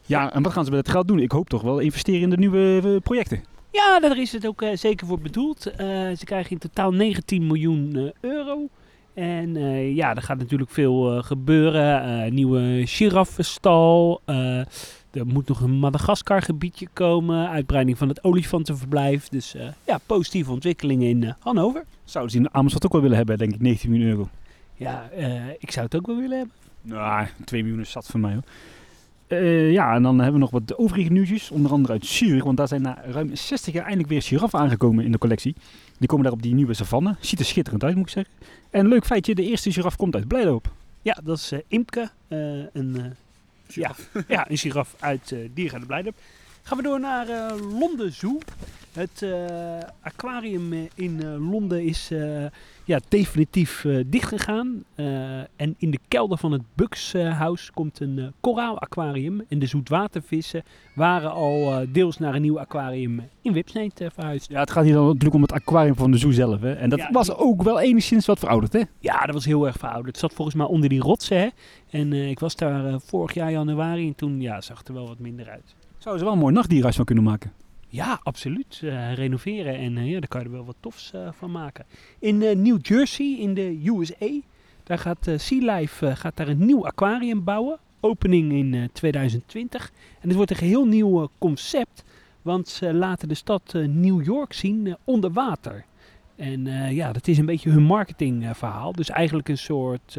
Ja, 0.06 0.32
en 0.32 0.42
wat 0.42 0.52
gaan 0.52 0.64
ze 0.64 0.70
met 0.70 0.78
het 0.78 0.88
geld 0.88 1.08
doen? 1.08 1.18
Ik 1.18 1.32
hoop 1.32 1.48
toch 1.48 1.62
wel 1.62 1.78
investeren 1.78 2.20
in 2.20 2.30
de 2.30 2.36
nieuwe 2.36 2.80
eh, 2.84 2.96
projecten. 3.02 3.44
Ja, 3.70 4.00
daar 4.00 4.18
is 4.18 4.32
het 4.32 4.46
ook 4.46 4.62
eh, 4.62 4.76
zeker 4.76 5.06
voor 5.06 5.18
bedoeld. 5.18 5.66
Eh, 5.66 5.76
ze 6.16 6.24
krijgen 6.24 6.50
in 6.50 6.58
totaal 6.58 6.92
19 6.92 7.46
miljoen 7.46 8.12
euro. 8.20 8.68
En 9.14 9.54
ja, 9.94 10.14
er 10.14 10.22
gaat 10.22 10.38
natuurlijk 10.38 10.70
veel 10.70 11.22
gebeuren. 11.22 12.34
Nieuwe 12.34 12.82
giraffenstal. 12.86 14.20
er 15.10 15.26
moet 15.26 15.48
nog 15.48 15.60
een 15.60 15.78
Madagaskar 15.78 16.42
gebiedje 16.42 16.88
komen. 16.92 17.48
Uitbreiding 17.48 17.98
van 17.98 18.08
het 18.08 18.24
olifantenverblijf. 18.24 19.28
Dus 19.28 19.56
ja, 19.84 19.98
positieve 20.06 20.50
ontwikkelingen 20.50 21.08
in 21.08 21.34
Hannover. 21.38 21.84
Zouden 22.04 22.32
ze 22.32 22.38
in 22.38 22.54
Amersfoort 22.54 22.84
ook 22.84 22.92
wel 22.92 23.00
willen 23.00 23.16
hebben, 23.16 23.38
denk 23.38 23.54
ik, 23.54 23.60
19 23.60 23.90
miljoen 23.90 24.08
euro. 24.08 24.28
Ja, 24.74 25.10
ik 25.58 25.70
zou 25.70 25.86
het 25.86 25.96
ook 25.96 26.06
wel 26.06 26.16
willen 26.16 26.38
hebben. 26.38 26.54
Nou, 26.82 27.26
2 27.44 27.62
miljoen 27.62 27.80
is 27.80 27.90
zat 27.90 28.06
voor 28.06 28.20
mij 28.20 28.32
hoor. 28.32 28.44
Eh, 29.26 29.72
ja, 29.72 29.94
en 29.94 30.02
dan 30.02 30.14
hebben 30.16 30.34
we 30.34 30.40
nog 30.40 30.50
wat 30.50 30.78
overige 30.78 31.12
nieuwtjes. 31.12 31.50
Onder 31.50 31.72
andere 31.72 31.92
uit 31.92 32.06
Zurich, 32.06 32.44
want 32.44 32.56
daar 32.56 32.68
zijn 32.68 32.82
na 32.82 32.98
ruim 33.04 33.36
60 33.36 33.72
jaar 33.74 33.82
eindelijk 33.82 34.08
weer 34.08 34.22
giraffen 34.22 34.58
aangekomen 34.58 35.04
in 35.04 35.12
de 35.12 35.18
collectie. 35.18 35.54
Die 35.98 36.08
komen 36.08 36.24
daar 36.24 36.32
op 36.32 36.42
die 36.42 36.54
nieuwe 36.54 36.74
savanne. 36.74 37.16
Ziet 37.20 37.38
er 37.38 37.44
schitterend 37.44 37.84
uit, 37.84 37.94
moet 37.94 38.06
ik 38.06 38.12
zeggen. 38.12 38.34
En 38.70 38.88
leuk 38.88 39.04
feitje, 39.06 39.34
de 39.34 39.42
eerste 39.42 39.72
giraf 39.72 39.96
komt 39.96 40.14
uit 40.14 40.28
Blijloop. 40.28 40.72
Ja, 41.02 41.18
dat 41.24 41.36
is 41.36 41.52
eh, 41.52 41.58
Imke. 41.68 42.10
eh, 42.28 42.38
een, 42.72 42.96
eh, 42.96 43.04
ja, 43.66 43.94
ja, 44.28 44.50
een 44.50 44.58
giraf 44.58 44.94
uit 44.98 45.30
uh, 45.30 45.48
Diergaarde 45.54 45.86
Blijdorp. 45.86 46.16
Gaan 46.62 46.76
we 46.76 46.82
door 46.82 47.00
naar 47.00 47.26
Londen 47.56 48.12
Zoo. 48.12 48.38
Het 48.94 49.22
eh, 49.22 49.30
aquarium 50.00 50.72
eh, 50.72 50.78
in 50.94 51.22
eh, 51.22 51.50
Londen 51.50 51.84
is 51.84 52.10
eh, 52.10 52.44
ja, 52.84 53.00
definitief 53.08 53.86
dichtgegaan. 54.06 54.84
En 55.56 55.74
in 55.78 55.90
de 55.90 55.98
kelder 56.08 56.38
van 56.38 56.52
het 56.52 56.62
Bucks 56.74 57.12
House 57.12 57.72
komt 57.72 58.00
een 58.00 58.32
koraalaquarium. 58.40 59.42
En 59.48 59.58
de 59.58 59.66
zoetwatervissen 59.66 60.62
waren 60.94 61.30
al 61.30 61.84
deels 61.92 62.18
naar 62.18 62.34
een 62.34 62.42
nieuw 62.42 62.60
aquarium 62.60 63.20
in 63.42 63.52
Wipsneet 63.52 64.04
verhuisd. 64.12 64.48
Ja, 64.50 64.60
het 64.60 64.70
gaat 64.70 64.84
hier 64.84 64.94
dan 64.94 65.06
natuurlijk 65.06 65.34
om 65.34 65.42
het 65.42 65.52
aquarium 65.52 65.94
van 65.94 66.10
de 66.10 66.18
zoo 66.18 66.30
zelf. 66.30 66.60
Hè? 66.60 66.72
En 66.72 66.90
dat 66.90 66.98
Ja, 66.98 67.08
was 67.12 67.34
ook 67.34 67.62
wel 67.62 67.80
enigszins 67.80 68.26
wat 68.26 68.38
verouderd, 68.38 68.72
hè? 68.72 68.82
Ja, 68.98 69.20
dat 69.24 69.34
was 69.34 69.44
heel 69.44 69.66
erg 69.66 69.76
verouderd. 69.76 70.06
Het 70.06 70.18
zat 70.18 70.32
volgens 70.32 70.56
mij 70.56 70.66
onder 70.66 70.88
die 70.88 71.00
rotsen. 71.00 71.38
Hè? 71.38 71.48
En 71.90 72.12
ik 72.12 72.38
was 72.38 72.56
daar 72.56 73.00
vorig 73.00 73.34
jaar 73.34 73.50
januari 73.50 74.06
en 74.06 74.14
toen 74.14 74.40
ja, 74.40 74.60
zag 74.60 74.78
het 74.78 74.88
er 74.88 74.94
wel 74.94 75.08
wat 75.08 75.18
minder 75.18 75.48
uit. 75.50 75.74
Zouden 75.98 76.18
ze 76.18 76.24
wel 76.24 76.32
een 76.32 76.42
mooi 76.44 76.54
nachtdierhuis 76.54 76.96
van 76.96 77.04
kunnen 77.04 77.24
maken. 77.24 77.52
Ja, 77.94 78.20
absoluut. 78.22 78.80
Eh, 78.82 79.14
renoveren 79.14 79.74
en 79.74 79.98
eh, 79.98 80.10
ja, 80.10 80.20
daar 80.20 80.28
kan 80.28 80.40
je 80.40 80.46
er 80.46 80.52
wel 80.52 80.64
wat 80.64 80.76
tofs 80.80 81.12
eh, 81.12 81.28
van 81.32 81.50
maken. 81.50 81.84
In 82.18 82.38
New 82.38 82.78
Jersey, 82.82 83.36
in 83.38 83.54
de 83.54 83.80
USA, 83.84 84.40
daar 84.82 84.98
gaat 84.98 85.28
Sea 85.36 85.74
Life 85.76 86.16
gaat 86.16 86.36
daar 86.36 86.48
een 86.48 86.64
nieuw 86.64 86.86
aquarium 86.86 87.44
bouwen. 87.44 87.78
Opening 88.00 88.52
in 88.52 88.74
eh, 88.74 88.82
2020. 88.92 89.92
En 90.20 90.28
het 90.28 90.36
wordt 90.36 90.50
een 90.50 90.56
geheel 90.56 90.86
nieuw 90.86 91.28
concept, 91.38 92.04
want 92.42 92.68
ze 92.68 92.94
laten 92.94 93.28
de 93.28 93.34
stad 93.34 93.72
New 93.88 94.24
York 94.24 94.52
zien 94.52 94.96
onder 95.04 95.32
water. 95.32 95.84
En 96.36 96.66
ja, 96.94 97.12
dat 97.12 97.28
is 97.28 97.38
een 97.38 97.46
beetje 97.46 97.70
hun 97.70 97.82
marketingverhaal. 97.82 98.92
dus 98.92 99.10
eigenlijk 99.10 99.48
een 99.48 99.58
soort 99.58 100.18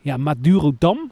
ja, 0.00 0.16
Madurodam 0.16 1.10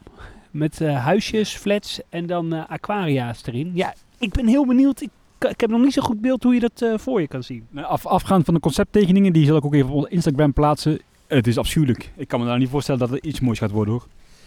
met 0.50 0.78
huisjes, 0.78 1.56
flats 1.56 2.00
en 2.08 2.26
dan 2.26 2.68
aquaria's 2.68 3.46
erin. 3.46 3.70
Ja, 3.74 3.94
ik 4.18 4.32
ben 4.32 4.46
heel 4.46 4.66
benieuwd. 4.66 5.08
Ik 5.38 5.60
heb 5.60 5.70
nog 5.70 5.80
niet 5.80 5.92
zo 5.92 6.02
goed 6.02 6.20
beeld 6.20 6.42
hoe 6.42 6.54
je 6.54 6.60
dat 6.60 6.82
eh, 6.82 6.98
voor 6.98 7.20
je 7.20 7.28
kan 7.28 7.42
zien. 7.42 7.66
Nou, 7.70 7.86
Af, 7.86 8.06
afgaand 8.06 8.44
van 8.44 8.54
de 8.54 8.60
concepttekeningen, 8.60 9.32
die 9.32 9.46
zal 9.46 9.56
ik 9.56 9.64
ook 9.64 9.74
even 9.74 9.90
op 9.90 10.08
Instagram 10.08 10.52
plaatsen. 10.52 11.00
Het 11.26 11.46
is 11.46 11.58
afschuwelijk. 11.58 12.12
Ik 12.16 12.28
kan 12.28 12.40
me 12.40 12.46
nou 12.46 12.58
niet 12.58 12.68
voorstellen 12.68 13.00
dat 13.00 13.10
het 13.10 13.24
iets 13.24 13.40
moois 13.40 13.58
gaat 13.58 13.70
worden 13.70 13.94
hoor. 13.94 14.06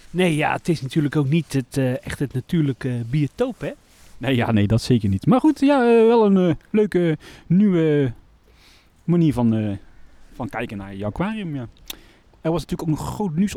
Nee, 0.10 0.36
ja, 0.36 0.52
het 0.52 0.70
is 0.70 0.82
natuurlijk 0.82 1.16
ook 1.16 1.30
niet 1.30 1.54
het, 1.54 1.78
eh, 1.78 2.06
echt 2.06 2.20
het 2.20 2.34
natuurlijke 2.34 3.02
biotoop, 3.10 3.62
hè? 3.62 3.72
Nee, 4.18 4.36
ja, 4.36 4.52
nee, 4.52 4.68
dat 4.68 4.82
zeker 4.82 5.10
niet. 5.10 5.26
Maar 5.26 5.40
goed, 5.40 5.60
ja, 5.60 5.82
eh, 5.82 6.06
wel 6.06 6.26
een 6.26 6.58
leuke 6.70 7.18
nieuwe 7.48 8.14
manier 9.04 9.34
van, 9.34 9.78
van 10.34 10.50
kijken 10.50 10.78
naar 10.78 10.96
je 10.96 11.06
aquarium. 11.06 11.56
Ja. 11.56 11.68
Er 12.42 12.52
was 12.52 12.62
natuurlijk 12.62 12.90
ook 12.90 12.98
nog 12.98 13.14
groot 13.14 13.36
nieuws 13.36 13.56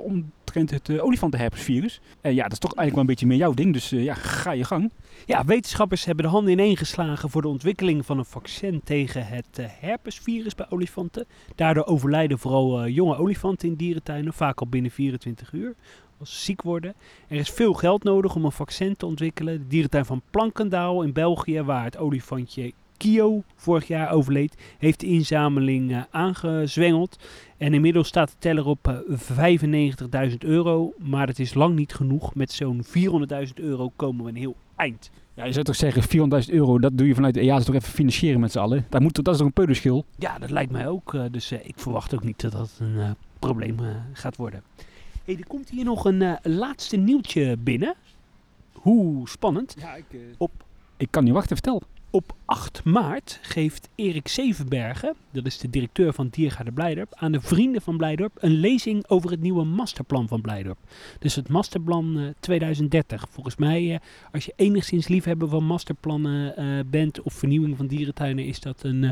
omtrent 0.56 0.70
het 0.70 0.96
uh, 0.96 1.04
olifantenherpesvirus. 1.04 2.00
En 2.20 2.34
ja, 2.34 2.42
dat 2.42 2.52
is 2.52 2.58
toch 2.58 2.74
eigenlijk 2.74 2.90
wel 2.90 3.00
een 3.00 3.06
beetje 3.06 3.26
meer 3.26 3.36
jouw 3.36 3.54
ding, 3.54 3.72
dus 3.72 3.92
eh, 3.92 4.04
ja, 4.04 4.14
ga 4.14 4.50
je 4.50 4.64
gang. 4.64 4.90
Ja, 5.26 5.44
wetenschappers 5.44 6.04
hebben 6.04 6.24
de 6.24 6.30
handen 6.30 6.52
ineen 6.52 6.76
geslagen 6.76 7.30
voor 7.30 7.42
de 7.42 7.48
ontwikkeling 7.48 8.06
van 8.06 8.18
een 8.18 8.24
vaccin 8.24 8.80
tegen 8.84 9.26
het 9.26 9.58
eh, 9.58 9.66
herpesvirus 9.68 10.54
bij 10.54 10.66
olifanten. 10.68 11.26
Daardoor 11.54 11.84
overlijden 11.84 12.38
vooral 12.38 12.88
jonge 12.88 13.16
olifanten 13.16 13.68
in 13.68 13.74
dierentuinen, 13.74 14.32
vaak 14.32 14.60
al 14.60 14.66
binnen 14.66 14.90
24 14.90 15.52
uur, 15.52 15.74
als 16.18 16.34
ze 16.34 16.44
ziek 16.44 16.62
worden. 16.62 16.94
Er 17.28 17.36
is 17.36 17.50
veel 17.50 17.72
geld 17.72 18.02
nodig 18.02 18.34
om 18.34 18.44
een 18.44 18.52
vaccin 18.52 18.96
te 18.96 19.06
ontwikkelen. 19.06 19.58
De 19.58 19.66
dierentuin 19.66 20.04
van 20.04 20.22
Plankendaal 20.30 21.02
in 21.02 21.12
België, 21.12 21.62
waar 21.62 21.84
het 21.84 21.98
olifantje 21.98 22.72
Kio 23.00 23.42
vorig 23.56 23.86
jaar 23.86 24.10
overleed, 24.10 24.54
heeft 24.78 25.00
de 25.00 25.06
inzameling 25.06 25.92
eh, 25.92 26.02
aangezwengeld. 26.10 27.16
En 27.56 27.74
inmiddels 27.74 28.08
staat 28.08 28.28
de 28.28 28.34
teller 28.38 28.66
op 28.66 28.88
eh, 28.88 30.28
95.000 30.30 30.36
euro, 30.38 30.92
maar 30.98 31.26
dat 31.26 31.38
is 31.38 31.54
lang 31.54 31.74
niet 31.74 31.94
genoeg. 31.94 32.34
Met 32.34 32.52
zo'n 32.52 32.84
400.000 32.84 33.54
euro 33.54 33.90
komen 33.96 34.24
we 34.24 34.30
een 34.30 34.36
heel 34.36 34.56
eind. 34.76 35.10
Ja, 35.34 35.44
je 35.44 35.52
zou 35.52 35.64
toch 35.64 35.76
zeggen, 35.76 36.02
400.000 36.48 36.54
euro, 36.54 36.78
dat 36.78 36.98
doe 36.98 37.06
je 37.06 37.14
vanuit 37.14 37.34
de 37.34 37.40
EASA 37.40 37.64
toch 37.64 37.74
even 37.74 37.88
financieren 37.92 38.40
met 38.40 38.52
z'n 38.52 38.58
allen. 38.58 38.86
Dat, 38.88 39.00
moet, 39.00 39.14
dat 39.14 39.28
is 39.28 39.36
toch 39.36 39.46
een 39.46 39.52
peulenschil? 39.52 40.04
Ja, 40.18 40.38
dat 40.38 40.50
lijkt 40.50 40.72
mij 40.72 40.88
ook. 40.88 41.14
eh, 41.14 41.24
dus 41.30 41.50
eh, 41.50 41.58
ik 41.62 41.74
verwacht 41.76 42.14
ook 42.14 42.24
niet 42.24 42.40
dat 42.40 42.52
dat 42.52 42.70
een 42.78 42.98
eh, 43.00 43.10
probleem 43.38 43.78
eh, 43.78 43.86
gaat 44.12 44.36
worden. 44.36 44.62
Hey, 45.24 45.36
er 45.36 45.46
komt 45.46 45.70
hier 45.70 45.84
nog 45.84 46.04
een 46.04 46.22
eh, 46.22 46.32
laatste 46.42 46.96
nieuwtje 46.96 47.56
binnen. 47.56 47.94
Hoe 48.72 49.28
spannend. 49.28 49.76
Ja, 49.78 49.94
ik... 49.94 50.04
Op, 50.38 50.50
Ik 50.96 51.08
kan 51.10 51.24
niet 51.24 51.32
wachten, 51.32 51.56
vertel. 51.56 51.82
Op 52.10 52.34
8 52.44 52.84
maart 52.84 53.38
geeft 53.42 53.88
Erik 53.94 54.28
Zevenbergen, 54.28 55.14
dat 55.30 55.46
is 55.46 55.58
de 55.58 55.70
directeur 55.70 56.12
van 56.12 56.28
Diergaarde 56.28 56.72
Blijdorp, 56.72 57.14
aan 57.14 57.32
de 57.32 57.40
vrienden 57.40 57.82
van 57.82 57.96
Blijdorp 57.96 58.32
een 58.38 58.60
lezing 58.60 59.08
over 59.08 59.30
het 59.30 59.40
nieuwe 59.40 59.64
masterplan 59.64 60.28
van 60.28 60.40
Blijdorp. 60.40 60.78
Dus 61.18 61.34
het 61.34 61.48
masterplan 61.48 62.18
eh, 62.18 62.24
2030. 62.40 63.26
Volgens 63.30 63.56
mij, 63.56 63.94
eh, 63.94 64.00
als 64.32 64.44
je 64.44 64.52
enigszins 64.56 65.08
liefhebber 65.08 65.48
van 65.48 65.64
masterplannen 65.64 66.56
eh, 66.56 66.66
bent 66.86 67.22
of 67.22 67.32
vernieuwing 67.32 67.76
van 67.76 67.86
dierentuinen, 67.86 68.44
is 68.44 68.60
dat 68.60 68.82
een 68.82 69.04
eh, 69.04 69.10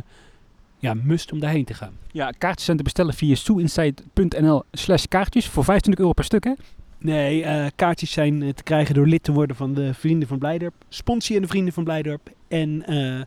ja, 0.78 0.94
must 0.94 1.32
om 1.32 1.40
daarheen 1.40 1.64
te 1.64 1.74
gaan. 1.74 1.92
Ja, 2.12 2.30
kaartjes 2.30 2.64
zijn 2.64 2.76
te 2.76 2.82
bestellen 2.82 3.14
via 3.14 3.34
soeinsight.nl 3.34 4.62
slash 4.72 5.04
kaartjes 5.04 5.46
voor 5.46 5.64
25 5.64 6.00
euro 6.00 6.14
per 6.14 6.24
stuk, 6.24 6.44
hè? 6.44 6.52
Nee, 6.98 7.44
eh, 7.44 7.66
kaartjes 7.76 8.10
zijn 8.10 8.42
eh, 8.42 8.48
te 8.48 8.62
krijgen 8.62 8.94
door 8.94 9.06
lid 9.06 9.22
te 9.22 9.32
worden 9.32 9.56
van 9.56 9.74
de 9.74 9.94
Vrienden 9.94 10.28
van 10.28 10.38
Blijdorp. 10.38 10.74
Sponsor 10.88 11.34
je 11.34 11.40
de 11.40 11.46
Vrienden 11.46 11.72
van 11.72 11.84
Blijdorp. 11.84 12.30
En 12.48 12.86
eh, 12.86 13.20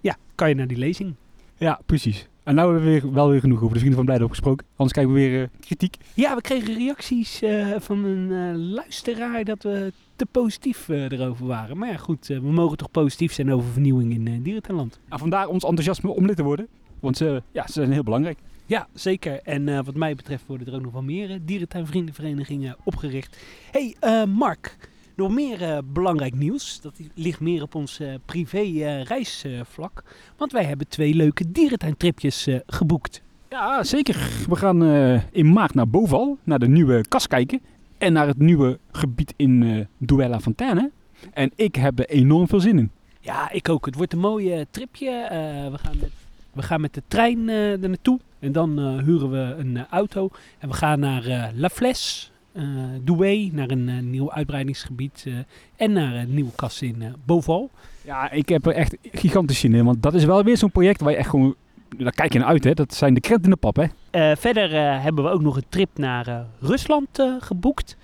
ja, 0.00 0.16
kan 0.34 0.48
je 0.48 0.54
naar 0.54 0.66
die 0.66 0.78
lezing. 0.78 1.14
Ja, 1.56 1.80
precies. 1.86 2.28
En 2.42 2.54
nou 2.54 2.72
hebben 2.72 2.92
we 2.92 3.00
weer, 3.00 3.12
wel 3.12 3.28
weer 3.28 3.40
genoeg 3.40 3.58
over 3.58 3.68
de 3.72 3.78
vrienden 3.78 3.96
van 3.96 4.04
Blijdorp 4.04 4.30
gesproken. 4.30 4.66
Anders 4.70 4.92
krijgen 4.92 5.14
we 5.14 5.20
weer 5.20 5.50
kritiek. 5.60 5.96
Ja, 6.14 6.34
we 6.34 6.40
kregen 6.40 6.74
reacties 6.74 7.42
van 7.78 8.04
een 8.04 8.56
luisteraar 8.58 9.44
dat 9.44 9.62
we 9.62 9.92
te 10.16 10.26
positief 10.26 10.88
erover 10.88 11.46
waren. 11.46 11.78
Maar 11.78 11.88
ja, 11.88 11.96
goed, 11.96 12.26
we 12.26 12.40
mogen 12.52 12.76
toch 12.76 12.90
positief 12.90 13.32
zijn 13.32 13.52
over 13.52 13.70
vernieuwing 13.70 14.12
in 14.12 14.26
uh, 14.26 14.34
dierentuinland. 14.42 14.98
En 15.08 15.18
vandaar 15.18 15.46
ons 15.46 15.64
enthousiasme 15.64 16.10
om 16.10 16.26
lid 16.26 16.36
te 16.36 16.42
worden. 16.42 16.68
Want 17.00 17.16
ze, 17.16 17.42
ja, 17.52 17.66
ze 17.66 17.72
zijn 17.72 17.92
heel 17.92 18.02
belangrijk. 18.02 18.38
Ja, 18.70 18.86
zeker. 18.94 19.40
En 19.42 19.68
eh, 19.68 19.78
wat 19.84 19.94
mij 19.94 20.14
betreft 20.14 20.46
worden 20.46 20.66
er 20.66 20.74
ook 20.74 20.82
nog 20.82 20.92
wel 20.92 21.02
meer 21.02 21.30
eh, 21.30 21.36
dierentuinvriendenverenigingen 21.42 22.76
opgericht. 22.84 23.36
hey, 23.70 23.96
eh, 24.00 24.24
Mark, 24.24 24.76
nog 25.16 25.30
meer 25.30 25.80
belangrijk 25.92 26.34
nieuws. 26.34 26.80
Dat 26.80 27.00
ligt 27.14 27.40
meer 27.40 27.62
op 27.62 27.74
ons 27.74 28.00
privé 28.24 28.62
reisvlak. 29.02 30.04
Want 30.36 30.52
wij 30.52 30.64
hebben 30.64 30.88
twee 30.88 31.14
leuke 31.14 31.52
dierentuintripjes 31.52 32.48
geboekt. 32.66 33.22
Ja, 33.48 33.84
zeker. 33.84 34.30
We 34.48 34.56
gaan 34.56 34.82
in 35.30 35.52
maart 35.52 35.74
naar 35.74 35.88
Boval, 35.88 36.38
naar 36.44 36.58
de 36.58 36.68
nieuwe 36.68 37.04
kas 37.08 37.26
kijken. 37.26 37.60
En 37.98 38.12
naar 38.12 38.26
het 38.26 38.38
nieuwe 38.38 38.78
gebied 38.92 39.34
in 39.36 39.86
Duella 39.98 40.40
Fontaine. 40.40 40.90
En 41.32 41.52
ik 41.54 41.74
heb 41.74 41.98
er 41.98 42.08
enorm 42.08 42.48
veel 42.48 42.60
zin 42.60 42.78
in. 42.78 42.90
Ja, 43.20 43.50
ik 43.50 43.68
ook. 43.68 43.86
Het 43.86 43.94
wordt 43.94 44.12
een 44.12 44.18
mooi 44.18 44.52
eh, 44.52 44.64
tripje. 44.70 45.26
We, 45.72 45.78
gaan 45.78 45.96
met, 46.00 46.10
we 46.52 46.62
gaan 46.62 46.80
met 46.80 46.94
de 46.94 47.02
trein 47.08 47.48
er 47.48 47.88
naartoe. 47.88 48.20
En 48.40 48.52
dan 48.52 48.78
eh, 48.78 49.04
huren 49.04 49.30
we 49.30 49.54
een 49.58 49.76
eh, 49.76 49.82
auto. 49.90 50.30
En 50.58 50.68
we 50.68 50.74
gaan 50.74 51.00
naar 51.00 51.24
eh, 51.26 51.44
La 51.54 51.68
Fles, 51.68 52.32
eh 52.52 52.62
Douai, 53.02 53.50
naar 53.52 53.70
een 53.70 54.10
nieuw 54.10 54.32
uitbreidingsgebied. 54.32 55.24
eh, 55.26 55.32
en 55.76 55.92
naar 55.92 56.14
een 56.14 56.34
nieuwe 56.34 56.50
kas 56.56 56.82
in 56.82 57.02
eh, 57.02 57.08
Boval. 57.24 57.70
Ja, 58.04 58.30
ik 58.30 58.48
heb 58.48 58.66
er 58.66 58.72
echt 58.72 58.96
gigantisch 59.02 59.58
zin 59.58 59.74
in. 59.74 59.84
Want 59.84 60.02
dat 60.02 60.14
is 60.14 60.24
wel 60.24 60.44
weer 60.44 60.56
zo'n 60.56 60.70
project 60.70 61.00
waar 61.00 61.10
je 61.10 61.16
echt 61.16 61.28
gewoon... 61.28 61.54
Daar 61.98 62.12
kijk 62.12 62.32
je 62.32 62.38
naar 62.38 62.48
uit, 62.48 62.64
hè. 62.64 62.74
Dat 62.74 62.94
zijn 62.94 63.14
de 63.14 63.20
krenten 63.20 63.44
in 63.44 63.50
de 63.50 63.56
pap, 63.56 63.76
hè. 63.76 63.84
Eh, 64.10 64.36
verder 64.36 64.74
eh, 64.74 65.02
hebben 65.02 65.24
we 65.24 65.30
ook 65.30 65.40
nog 65.42 65.56
een 65.56 65.64
trip 65.68 65.88
naar 65.98 66.26
eh, 66.28 66.40
Rusland 66.60 67.18
eh, 67.18 67.34
geboekt. 67.40 67.96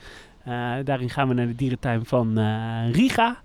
Eh, 0.44 0.72
daarin 0.85 1.11
gaan 1.11 1.29
we 1.29 1.35
naar 1.35 1.46
de 1.46 1.55
dierentuin 1.55 2.05
van 2.05 2.38
eh, 2.38 2.90
Riga. 2.92 3.37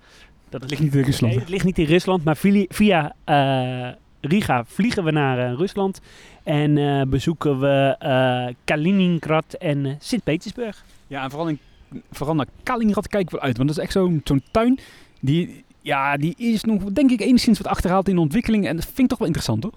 Dat 0.49 0.69
ligt 0.69 0.81
niet 0.81 0.95
in 0.95 1.03
Rusland. 1.03 1.33
Nee, 1.33 1.41
het 1.41 1.49
ligt 1.51 1.65
niet 1.65 1.77
in 1.79 1.85
Rusland, 1.85 2.23
maar 2.23 2.37
via, 2.37 2.65
via 2.69 3.15
eh, 3.23 3.87
Riga 4.21 4.65
vliegen 4.65 5.03
we 5.03 5.11
naar 5.11 5.39
eh, 5.39 5.57
Rusland. 5.57 6.01
En 6.43 6.77
eh, 6.77 7.01
bezoeken 7.07 7.59
we 7.59 7.95
eh, 7.99 8.55
Kaliningrad 8.63 9.53
en 9.53 9.97
Sint-Petersburg. 9.99 10.85
Ja, 11.07 11.23
en 11.23 11.29
vooral, 11.29 11.47
in, 11.47 11.59
vooral 12.11 12.35
naar 12.35 12.45
Kaliningrad 12.63 13.07
kijken 13.07 13.35
we 13.35 13.41
uit. 13.41 13.57
Want 13.57 13.69
dat 13.69 13.77
is 13.77 13.83
echt 13.83 13.93
zo'n 13.93 14.21
zo'n 14.23 14.43
tuin. 14.51 14.79
Die, 15.21 15.63
ja, 15.81 16.17
die 16.17 16.33
is 16.37 16.63
nog, 16.63 16.83
denk 16.83 17.11
ik, 17.11 17.21
enigszins 17.21 17.57
wat 17.57 17.67
achterhaald 17.67 18.07
in 18.07 18.15
de 18.15 18.21
ontwikkeling. 18.21 18.67
En 18.67 18.75
dat 18.75 18.85
vind 18.85 18.99
ik 18.99 19.07
toch 19.07 19.17
wel 19.17 19.27
interessant, 19.27 19.63
hoor. 19.63 19.73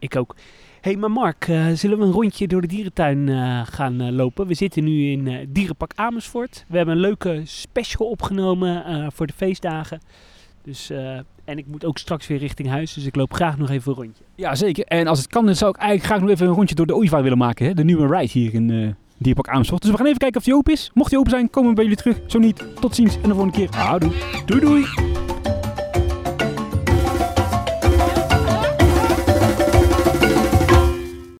Ik 0.00 0.16
ook. 0.16 0.36
hey, 0.80 0.96
maar 0.96 1.10
Mark, 1.10 1.44
zullen 1.74 1.98
we 1.98 2.04
een 2.04 2.12
rondje 2.12 2.48
door 2.48 2.60
de 2.60 2.66
dierentuin 2.66 3.28
gaan 3.66 4.14
lopen? 4.14 4.46
We 4.46 4.54
zitten 4.54 4.84
nu 4.84 5.10
in 5.10 5.48
Dierenpak 5.52 5.92
Amersfoort. 5.94 6.64
We 6.68 6.76
hebben 6.76 6.94
een 6.94 7.00
leuke 7.00 7.40
special 7.44 8.08
opgenomen 8.08 9.12
voor 9.12 9.26
de 9.26 9.32
feestdagen. 9.32 10.00
Dus, 10.62 10.90
en 11.48 11.58
ik 11.58 11.66
moet 11.66 11.84
ook 11.84 11.98
straks 11.98 12.26
weer 12.26 12.38
richting 12.38 12.68
huis, 12.68 12.92
dus 12.92 13.04
ik 13.04 13.16
loop 13.16 13.32
graag 13.34 13.58
nog 13.58 13.70
even 13.70 13.92
een 13.92 13.98
rondje. 13.98 14.24
Ja, 14.34 14.54
zeker. 14.54 14.84
En 14.84 15.06
als 15.06 15.18
het 15.18 15.28
kan, 15.28 15.46
dan 15.46 15.54
zou 15.54 15.70
ik 15.70 15.76
eigenlijk 15.76 16.08
graag 16.08 16.20
nog 16.20 16.30
even 16.30 16.46
een 16.46 16.54
rondje 16.54 16.74
door 16.74 16.86
de 16.86 16.94
ooievaar 16.94 17.22
willen 17.22 17.38
maken. 17.38 17.66
Hè? 17.66 17.74
De 17.74 17.84
nieuwe 17.84 18.16
ride 18.16 18.32
hier 18.32 18.54
in 18.54 18.70
eh 18.70 18.88
Dierpark 19.18 19.48
Amersfoort. 19.48 19.82
Dus 19.82 19.90
we 19.90 19.96
gaan 19.96 20.06
even 20.06 20.18
kijken 20.18 20.38
of 20.38 20.44
die 20.44 20.54
open 20.54 20.72
is. 20.72 20.90
Mocht 20.94 21.10
die 21.10 21.18
open 21.18 21.30
zijn, 21.30 21.50
komen 21.50 21.68
we 21.68 21.74
bij 21.74 21.84
jullie 21.84 21.98
terug. 21.98 22.20
Zo 22.26 22.38
niet, 22.38 22.64
tot 22.80 22.94
ziens 22.94 23.14
en 23.14 23.28
de 23.28 23.34
volgende 23.34 23.52
keer. 23.52 23.68
Houdoe. 23.70 24.12
Doei 24.46 24.60
doei! 24.60 24.86